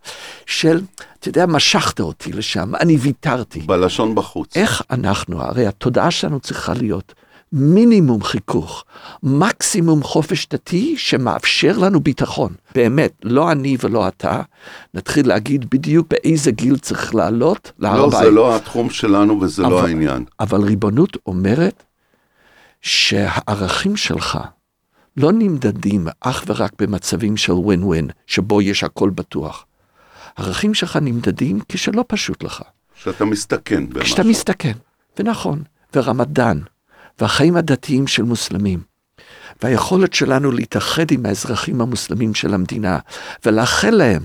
של, 0.46 0.80
אתה 1.18 1.28
יודע, 1.28 1.46
משכת 1.46 2.00
אותי 2.00 2.32
לשם, 2.32 2.74
אני 2.74 2.96
ויתרתי. 2.96 3.60
בלשון 3.60 4.14
בחוץ. 4.14 4.56
איך 4.56 4.82
אנחנו, 4.90 5.42
הרי 5.42 5.66
התודעה 5.66 6.10
שלנו 6.10 6.40
צריכה 6.40 6.74
להיות 6.74 7.14
מינימום 7.56 8.22
חיכוך, 8.22 8.84
מקסימום 9.22 10.02
חופש 10.02 10.46
דתי 10.48 10.94
שמאפשר 10.96 11.78
לנו 11.78 12.00
ביטחון. 12.00 12.52
באמת, 12.74 13.12
לא 13.22 13.52
אני 13.52 13.76
ולא 13.80 14.08
אתה, 14.08 14.42
נתחיל 14.94 15.28
להגיד 15.28 15.70
בדיוק 15.70 16.06
באיזה 16.10 16.50
גיל 16.50 16.76
צריך 16.76 17.14
לעלות 17.14 17.72
להר 17.78 17.98
לא, 17.98 18.06
הבית. 18.06 18.24
זה 18.24 18.30
לא 18.30 18.56
התחום 18.56 18.90
שלנו 18.90 19.40
וזה 19.40 19.62
לא 19.62 19.66
אבל, 19.66 19.74
לא 19.74 19.86
העניין. 19.86 20.24
אבל 20.40 20.60
ריבונות 20.60 21.16
אומרת 21.26 21.84
שהערכים 22.80 23.96
שלך 23.96 24.38
לא 25.16 25.32
נמדדים 25.32 26.06
אך 26.20 26.44
ורק 26.46 26.72
במצבים 26.78 27.36
של 27.36 27.52
ווין 27.52 27.82
ווין, 27.82 28.08
שבו 28.26 28.62
יש 28.62 28.84
הכל 28.84 29.10
בטוח. 29.10 29.66
הערכים 30.36 30.74
שלך 30.74 30.96
נמדדים 31.02 31.60
כשלא 31.68 32.04
פשוט 32.08 32.42
לך. 32.42 32.62
כשאתה 32.96 33.24
מסתכן 33.24 33.88
במשהו. 33.88 34.04
כשאתה 34.04 34.24
מסתכן, 34.24 34.72
ונכון, 35.18 35.62
ורמדאן. 35.96 36.60
והחיים 37.20 37.56
הדתיים 37.56 38.06
של 38.06 38.22
מוסלמים, 38.22 38.80
והיכולת 39.62 40.14
שלנו 40.14 40.52
להתאחד 40.52 41.10
עם 41.10 41.26
האזרחים 41.26 41.80
המוסלמים 41.80 42.34
של 42.34 42.54
המדינה, 42.54 42.98
ולאחל 43.46 43.90
להם 43.90 44.22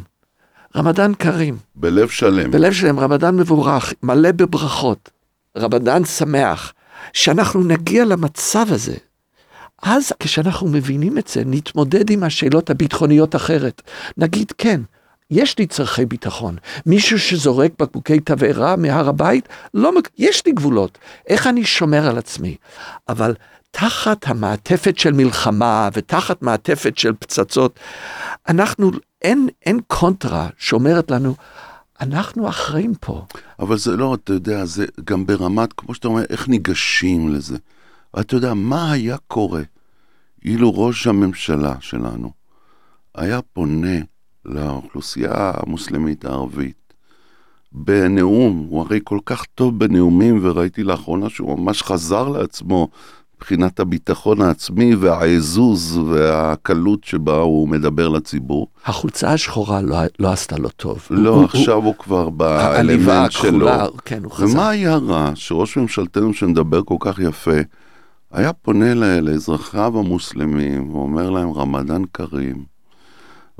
רמדאן 0.76 1.12
כרים. 1.20 1.58
בלב 1.76 2.10
שלם. 2.10 2.52
בלב 2.52 2.74
שלם, 2.74 3.00
רמדאן 3.00 3.36
מבורך, 3.36 3.94
מלא 4.04 4.32
בברכות, 4.32 5.10
רמדאן 5.58 6.06
שמח, 6.06 6.74
שאנחנו 7.14 7.64
נגיע 7.64 8.06
למצב 8.06 8.66
הזה. 8.70 8.96
אז 9.84 10.14
כשאנחנו 10.20 10.68
מבינים 10.68 11.18
את 11.18 11.28
זה, 11.28 11.42
נתמודד 11.46 12.10
עם 12.10 12.24
השאלות 12.24 12.70
הביטחוניות 12.70 13.36
אחרת. 13.36 13.82
נגיד 14.18 14.52
כן, 14.58 14.82
יש 15.32 15.58
לי 15.58 15.68
צורכי 15.68 16.06
ביטחון. 16.06 16.56
מישהו 16.86 17.20
שזורק 17.20 17.72
בקבוקי 17.80 18.20
תבערה 18.20 18.76
מהר 18.76 19.10
הבית, 19.10 19.50
לא, 19.74 19.92
יש 20.18 20.46
לי 20.46 20.52
גבולות. 20.52 20.98
איך 21.28 21.48
אני 21.48 21.66
שומר 21.66 22.08
על 22.08 22.18
עצמי? 22.18 22.56
אבל 23.10 23.36
תחת 23.72 24.28
המעטפת 24.28 24.98
של 24.98 25.14
מלחמה 25.14 25.90
ותחת 25.94 26.42
מעטפת 26.42 26.98
של 26.98 27.14
פצצות, 27.20 27.80
אנחנו, 28.50 28.92
אין, 29.22 29.48
אין 29.66 29.80
קונטרה 29.88 30.50
שאומרת 30.58 31.12
לנו, 31.12 31.36
אנחנו 32.02 32.50
אחראים 32.50 32.94
פה. 33.00 33.26
אבל 33.60 33.78
זה 33.78 33.98
לא, 33.98 34.14
אתה 34.14 34.34
יודע, 34.34 34.66
זה 34.66 34.86
גם 35.04 35.26
ברמת, 35.26 35.74
כמו 35.74 35.96
שאתה 35.96 36.08
אומר, 36.08 36.24
איך 36.30 36.48
ניגשים 36.48 37.34
לזה. 37.34 37.58
אתה 38.20 38.36
יודע, 38.36 38.54
מה 38.54 38.92
היה 38.92 39.18
קורה 39.28 39.62
אילו 40.46 40.80
ראש 40.80 41.08
הממשלה 41.08 41.76
שלנו 41.80 42.32
היה 43.16 43.42
פונה 43.42 43.98
לאוכלוסייה 44.46 45.52
המוסלמית 45.56 46.26
הערבית 46.26 46.80
בנאום, 47.72 48.68
הוא 48.70 48.82
הרי 48.82 49.00
כל 49.04 49.20
כך 49.26 49.46
טוב 49.56 49.80
בנאומים, 49.80 50.40
וראיתי 50.42 50.84
לאחרונה 50.84 51.30
שהוא 51.30 51.60
ממש 51.60 51.84
חזר 51.84 52.28
לעצמו 52.28 52.88
מבחינת 53.38 53.80
הביטחון 53.80 54.42
העצמי 54.42 54.96
והעזוז 54.96 55.98
והקלות 55.98 57.04
שבה 57.04 57.38
הוא 57.38 57.70
מדבר 57.70 58.10
לציבור. 58.10 58.68
החולצה 58.86 59.34
השחורה 59.34 59.82
לא, 59.82 59.98
לא 60.20 60.32
עשתה 60.32 60.58
לו 60.58 60.70
טוב. 60.70 61.08
לא, 61.10 61.30
הוא, 61.30 61.44
עכשיו 61.46 61.76
הוא, 61.76 61.84
הוא 61.86 61.96
כבר 61.96 62.30
באלמנט 62.30 63.32
שלו. 63.32 63.70
כן, 64.06 64.24
הוא 64.24 64.32
חזר. 64.32 64.46
ומה 64.46 64.70
היה 64.70 64.96
רע 64.96 65.32
שראש 65.36 65.78
ממשלתנו 65.78 66.34
שמדבר 66.34 66.82
כל 66.84 66.98
כך 67.00 67.20
יפה, 67.20 67.60
היה 68.32 68.54
פונה 68.54 68.94
לאזרחיו 69.22 70.00
המוסלמים 70.00 70.96
ואומר 70.96 71.30
להם 71.30 71.52
רמדאן 71.52 72.02
כרים, 72.14 72.64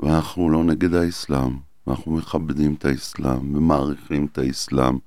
ואנחנו 0.00 0.50
לא 0.50 0.64
נגד 0.64 0.94
האסלאם, 0.94 1.56
ואנחנו 1.86 2.12
מכבדים 2.12 2.74
את 2.78 2.84
האסלאם 2.84 3.56
ומעריכים 3.56 4.26
את 4.32 4.38
האסלאם, 4.38 4.98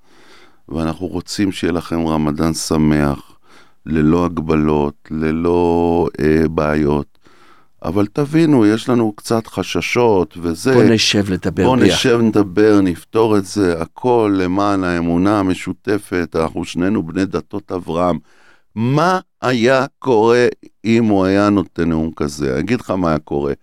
ואנחנו 0.70 1.08
רוצים 1.08 1.52
שיהיה 1.52 1.74
לכם 1.74 2.08
רמדאן 2.08 2.54
שמח. 2.54 3.34
ללא 3.86 4.26
הגבלות, 4.26 5.08
ללא 5.12 6.08
אה, 6.20 6.48
בעיות. 6.48 7.18
אבל 7.84 8.08
תבינו, 8.14 8.66
יש 8.66 8.90
לנו 8.90 9.14
קצת 9.16 9.48
חששות 9.48 10.38
וזה. 10.42 10.74
בוא 10.74 10.84
נשב 10.84 11.32
לדבר 11.32 11.64
בוא 11.64 11.76
ביחד. 11.76 11.88
נשב 11.88 12.20
לדבר, 12.28 12.82
נפתור 12.82 13.38
את 13.38 13.46
זה, 13.46 13.82
הכל 13.82 14.36
למען 14.38 14.84
האמונה 14.84 15.40
המשותפת, 15.40 16.36
אנחנו 16.36 16.66
שנינו 16.66 17.04
בני 17.04 17.26
דתות 17.26 17.72
אברהם. 17.72 18.18
מה 18.76 19.20
היה 19.42 19.86
קורה 20.00 20.46
אם 20.86 21.06
הוא 21.06 21.26
היה 21.26 21.50
נותן 21.50 21.90
נאום 21.90 22.12
כזה? 22.16 22.52
אני 22.52 22.60
אגיד 22.60 22.82
לך 22.82 22.92
מה 22.92 23.10
היה 23.10 23.20
קורה. 23.20 23.54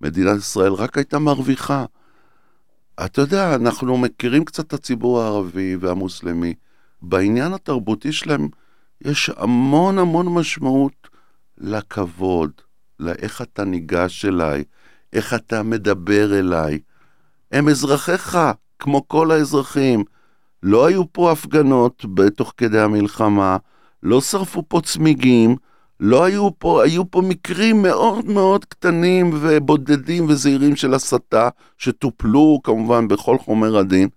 מדינת 0.00 0.38
ישראל 0.38 0.72
רק 0.72 0.96
הייתה 0.96 1.18
מרוויחה. 1.18 1.84
אתה 3.04 3.20
יודע, 3.20 3.54
אנחנו 3.54 3.98
מכירים 3.98 4.44
קצת 4.44 4.66
את 4.66 4.72
הציבור 4.72 5.20
הערבי 5.20 5.76
והמוסלמי. 5.80 6.54
בעניין 7.02 7.52
התרבותי 7.52 8.12
שלהם, 8.12 8.48
יש 9.00 9.30
המון 9.36 9.98
המון 9.98 10.34
משמעות 10.34 11.08
לכבוד, 11.58 12.50
לאיך 13.00 13.42
אתה 13.42 13.64
ניגש 13.64 14.24
אליי, 14.24 14.64
איך 15.12 15.34
אתה 15.34 15.62
מדבר 15.62 16.38
אליי. 16.38 16.78
הם 17.52 17.68
אזרחיך, 17.68 18.38
כמו 18.78 19.08
כל 19.08 19.30
האזרחים. 19.30 20.04
לא 20.62 20.86
היו 20.86 21.12
פה 21.12 21.32
הפגנות 21.32 22.04
בתוך 22.14 22.54
כדי 22.56 22.80
המלחמה, 22.80 23.56
לא 24.02 24.20
שרפו 24.20 24.62
פה 24.68 24.80
צמיגים, 24.84 25.56
לא 26.00 26.24
היו 26.24 26.58
פה, 26.58 26.84
היו 26.84 27.10
פה 27.10 27.22
מקרים 27.22 27.82
מאוד 27.82 28.26
מאוד 28.26 28.64
קטנים 28.64 29.30
ובודדים 29.32 30.26
וזהירים 30.28 30.76
של 30.76 30.94
הסתה, 30.94 31.48
שטופלו 31.78 32.60
כמובן 32.64 33.08
בכל 33.08 33.38
חומר 33.38 33.78
הדין. 33.78 34.08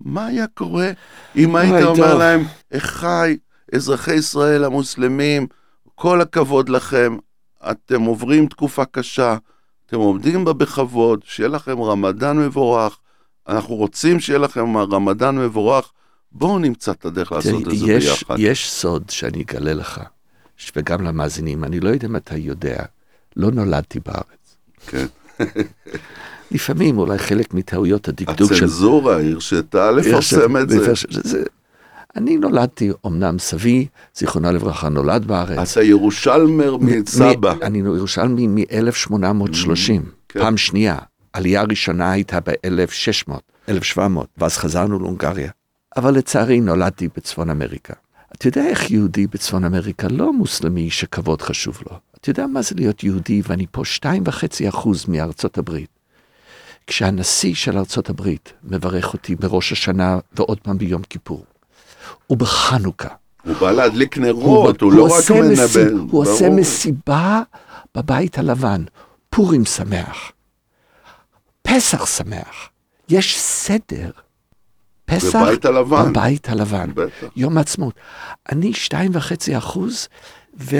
מה 0.00 0.26
היה 0.26 0.46
קורה 0.46 0.90
אם 1.36 1.56
היית 1.56 1.84
אומר 1.84 2.14
להם, 2.14 2.44
אחיי, 2.76 3.36
אזרחי 3.74 4.14
ישראל 4.14 4.64
המוסלמים, 4.64 5.46
כל 5.94 6.20
הכבוד 6.20 6.68
לכם, 6.68 7.16
אתם 7.70 8.02
עוברים 8.02 8.46
תקופה 8.46 8.84
קשה, 8.84 9.36
אתם 9.86 9.96
עומדים 9.96 10.44
בה 10.44 10.52
בכבוד, 10.52 11.20
שיהיה 11.24 11.48
לכם 11.48 11.82
רמדאן 11.82 12.38
מבורך, 12.38 12.98
אנחנו 13.48 13.74
רוצים 13.74 14.20
שיהיה 14.20 14.38
לכם 14.38 14.76
רמדאן 14.76 15.38
מבורך, 15.38 15.92
בואו 16.32 16.58
נמצא 16.58 16.92
את 16.92 17.04
הדרך 17.04 17.32
לעשות 17.32 17.62
את 17.68 17.78
זה 17.78 17.92
יש, 17.92 18.22
ביחד. 18.22 18.34
יש 18.38 18.70
סוד 18.70 19.10
שאני 19.10 19.42
אגלה 19.42 19.74
לך, 19.74 20.00
וגם 20.76 21.02
למאזינים, 21.02 21.64
אני 21.64 21.80
לא 21.80 21.88
יודע 21.88 22.08
אם 22.08 22.16
אתה 22.16 22.36
יודע, 22.36 22.76
לא 23.36 23.50
נולדתי 23.50 24.00
בארץ. 24.06 24.56
כן. 24.86 25.06
לפעמים 26.50 26.98
אולי 26.98 27.18
חלק 27.18 27.54
מטעויות 27.54 28.08
הדקדוק 28.08 28.48
של... 28.48 28.54
הצנזורה 28.54 29.16
הרשתה 29.22 29.90
לפרסם 29.90 30.56
את 30.56 30.68
זה. 30.68 30.92
זה. 31.08 31.42
אני 32.16 32.36
נולדתי, 32.36 32.90
אמנם 33.06 33.38
סבי, 33.38 33.86
זיכרונה 34.14 34.52
לברכה, 34.52 34.88
נולד 34.88 35.24
בארץ. 35.26 35.72
אתה 35.72 35.82
ירושלמר 35.82 36.76
מסבא. 36.76 37.54
אני 37.62 37.78
ירושלמי 37.78 38.46
מ-1830, 38.46 40.02
כן. 40.28 40.40
פעם 40.40 40.56
שנייה. 40.56 40.98
עלייה 41.32 41.62
ראשונה 41.62 42.12
הייתה 42.12 42.40
ב-1600, 42.40 43.32
1700, 43.68 44.26
ואז 44.38 44.56
חזרנו 44.56 44.98
להונגריה. 44.98 45.50
אבל 45.96 46.14
לצערי 46.14 46.60
נולדתי 46.60 47.08
בצפון 47.16 47.50
אמריקה. 47.50 47.94
אתה 48.38 48.48
יודע 48.48 48.66
איך 48.66 48.90
יהודי 48.90 49.26
בצפון 49.26 49.64
אמריקה 49.64 50.08
לא 50.08 50.32
מוסלמי 50.32 50.90
שכבוד 50.90 51.42
חשוב 51.42 51.78
לו. 51.90 51.98
אתה 52.20 52.30
יודע 52.30 52.46
מה 52.46 52.62
זה 52.62 52.74
להיות 52.74 53.04
יהודי 53.04 53.42
ואני 53.44 53.66
פה 53.70 53.84
שתיים 53.84 54.22
וחצי 54.26 54.68
אחוז 54.68 55.06
מארצות 55.08 55.58
הברית. 55.58 55.90
כשהנשיא 56.86 57.54
של 57.54 57.78
ארצות 57.78 58.10
הברית 58.10 58.52
מברך 58.64 59.12
אותי 59.12 59.36
בראש 59.36 59.72
השנה 59.72 60.18
ועוד 60.32 60.60
פעם 60.60 60.78
ביום 60.78 61.02
כיפור. 61.02 61.44
ובחנוכה. 62.30 63.08
הוא 63.44 63.54
בא 63.54 63.70
להדליק 63.70 64.18
נרות, 64.18 64.80
הוא, 64.80 64.92
הוא 64.92 64.98
לא 64.98 65.08
רק 65.18 65.30
מנבא. 65.30 65.96
הוא 66.10 66.22
עושה 66.22 66.50
מסיבה 66.50 67.42
בבית 67.94 68.38
הלבן, 68.38 68.84
פורים 69.30 69.64
שמח, 69.64 70.32
פסח 71.62 72.06
שמח, 72.06 72.68
יש 73.08 73.38
סדר. 73.38 74.10
פסח 75.06 75.42
בבית 75.42 75.64
הלבן. 75.64 76.10
בבית 76.10 76.48
הלבן, 76.48 76.90
בטח. 76.94 77.26
יום 77.36 77.58
העצמאות. 77.58 77.94
אני 78.52 78.72
שתיים 78.72 79.10
וחצי 79.14 79.58
אחוז, 79.58 80.08
ו... 80.60 80.76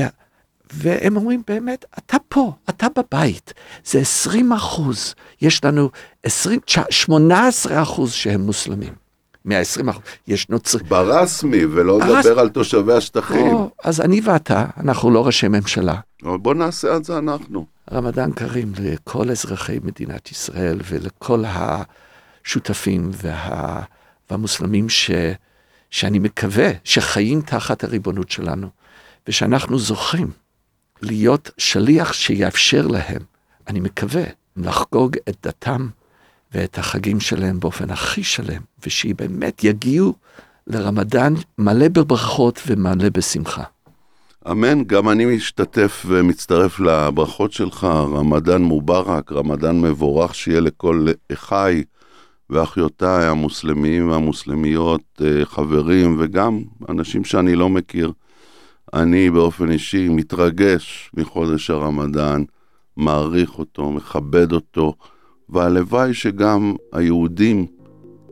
והם 0.73 1.17
אומרים 1.17 1.43
באמת, 1.47 1.85
אתה 1.99 2.17
פה, 2.29 2.53
אתה 2.69 2.87
בבית, 2.97 3.55
זה 3.85 3.99
20 3.99 4.53
אחוז, 4.53 5.15
יש 5.43 5.65
לנו 5.65 5.91
20, 6.23 6.61
18 6.91 7.83
אחוז 7.83 8.13
שהם 8.13 8.41
מוסלמים. 8.41 8.93
120 9.45 9.89
אחוז, 9.89 10.03
יש 10.27 10.49
נוצרים. 10.49 10.87
ברסמי, 10.89 11.65
ולא 11.65 11.99
לדבר 12.01 12.41
על 12.41 12.49
תושבי 12.49 12.93
השטחים. 12.93 13.47
או, 13.47 13.71
אז 13.85 14.01
אני 14.01 14.21
ואתה, 14.25 14.65
אנחנו 14.81 15.11
לא 15.11 15.27
ראשי 15.27 15.49
ממשלה. 15.49 15.95
בוא 16.23 16.55
נעשה 16.55 16.97
את 16.97 17.05
זה 17.05 17.19
אנחנו. 17.19 17.67
רמדאן 17.93 18.33
כרים 18.33 18.73
לכל 18.79 19.31
אזרחי 19.31 19.79
מדינת 19.83 20.31
ישראל 20.31 20.79
ולכל 20.85 21.45
השותפים 21.47 23.11
וה... 23.23 23.83
והמוסלמים 24.31 24.89
ש... 24.89 25.11
שאני 25.91 26.19
מקווה 26.19 26.71
שחיים 26.85 27.41
תחת 27.41 27.85
הריבונות 27.85 28.31
שלנו, 28.31 28.69
ושאנחנו 29.29 29.79
זוכים 29.79 30.31
להיות 31.03 31.51
שליח 31.59 32.13
שיאפשר 32.13 32.87
להם, 32.87 33.23
אני 33.69 33.81
מקווה, 33.81 34.25
לחגוג 34.57 35.17
את 35.29 35.37
דתם 35.43 35.89
ואת 36.55 36.79
החגים 36.79 37.21
שלהם 37.21 37.61
באופן 37.61 37.91
הכי 37.91 38.25
שלם, 38.25 38.63
ושבאמת 38.87 39.65
יגיעו 39.65 40.15
לרמדאן 40.67 41.35
מלא 41.59 41.89
בברכות 41.89 42.63
ומלא 42.67 43.09
בשמחה. 43.09 43.63
אמן, 44.51 44.85
גם 44.85 45.09
אני 45.09 45.25
משתתף 45.25 46.07
ומצטרף 46.09 46.81
לברכות 46.81 47.53
שלך, 47.53 47.85
רמדאן 47.85 48.63
מובארק, 48.63 49.33
רמדאן 49.33 49.81
מבורך, 49.81 50.35
שיהיה 50.35 50.61
לכל 50.61 51.07
אחיי 51.33 51.85
ואחיותיי 52.51 53.27
המוסלמים 53.27 54.11
והמוסלמיות, 54.11 55.23
אה, 55.25 55.45
חברים 55.45 56.17
וגם 56.19 56.63
אנשים 56.89 57.25
שאני 57.25 57.55
לא 57.55 57.69
מכיר. 57.69 58.13
אני 58.95 59.31
באופן 59.31 59.71
אישי 59.71 60.09
מתרגש 60.09 61.11
מחודש 61.15 61.71
הרמדאן, 61.71 62.45
מעריך 62.97 63.59
אותו, 63.59 63.91
מכבד 63.91 64.53
אותו. 64.53 64.95
והלוואי 65.49 66.15
שגם 66.15 66.75
היהודים 66.93 67.67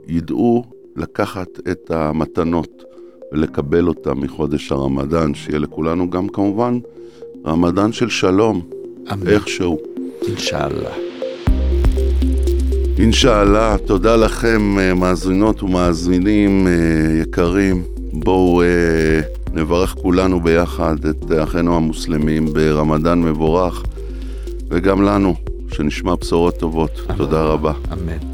ידעו 0.06 0.64
לקחת 0.96 1.48
את 1.70 1.90
המתנות 1.90 2.82
ולקבל 3.32 3.88
אותם 3.88 4.20
מחודש 4.20 4.72
הרמדאן, 4.72 5.34
שיהיה 5.34 5.58
לכולנו 5.58 6.10
גם 6.10 6.28
כמובן 6.28 6.78
רמדאן 7.46 7.92
של 7.92 8.08
שלום, 8.08 8.60
אמן. 9.12 9.28
איכשהו. 9.28 9.78
אינשאללה. 10.28 11.13
אינשאללה, 12.98 13.76
תודה 13.86 14.16
לכם 14.16 14.78
אה, 14.78 14.94
מאזינות 14.94 15.62
ומאזינים 15.62 16.66
אה, 16.66 16.72
יקרים. 17.22 17.82
בואו 18.12 18.62
אה, 18.62 18.66
נברך 19.52 19.94
כולנו 20.02 20.40
ביחד 20.40 20.96
את 21.10 21.32
אחינו 21.42 21.76
המוסלמים 21.76 22.52
ברמדאן 22.52 23.22
מבורך, 23.22 23.82
וגם 24.68 25.02
לנו 25.02 25.34
שנשמע 25.72 26.14
בשורות 26.14 26.58
טובות. 26.58 26.90
אמן. 27.08 27.16
תודה 27.16 27.42
רבה. 27.42 27.72
אמן. 27.92 28.33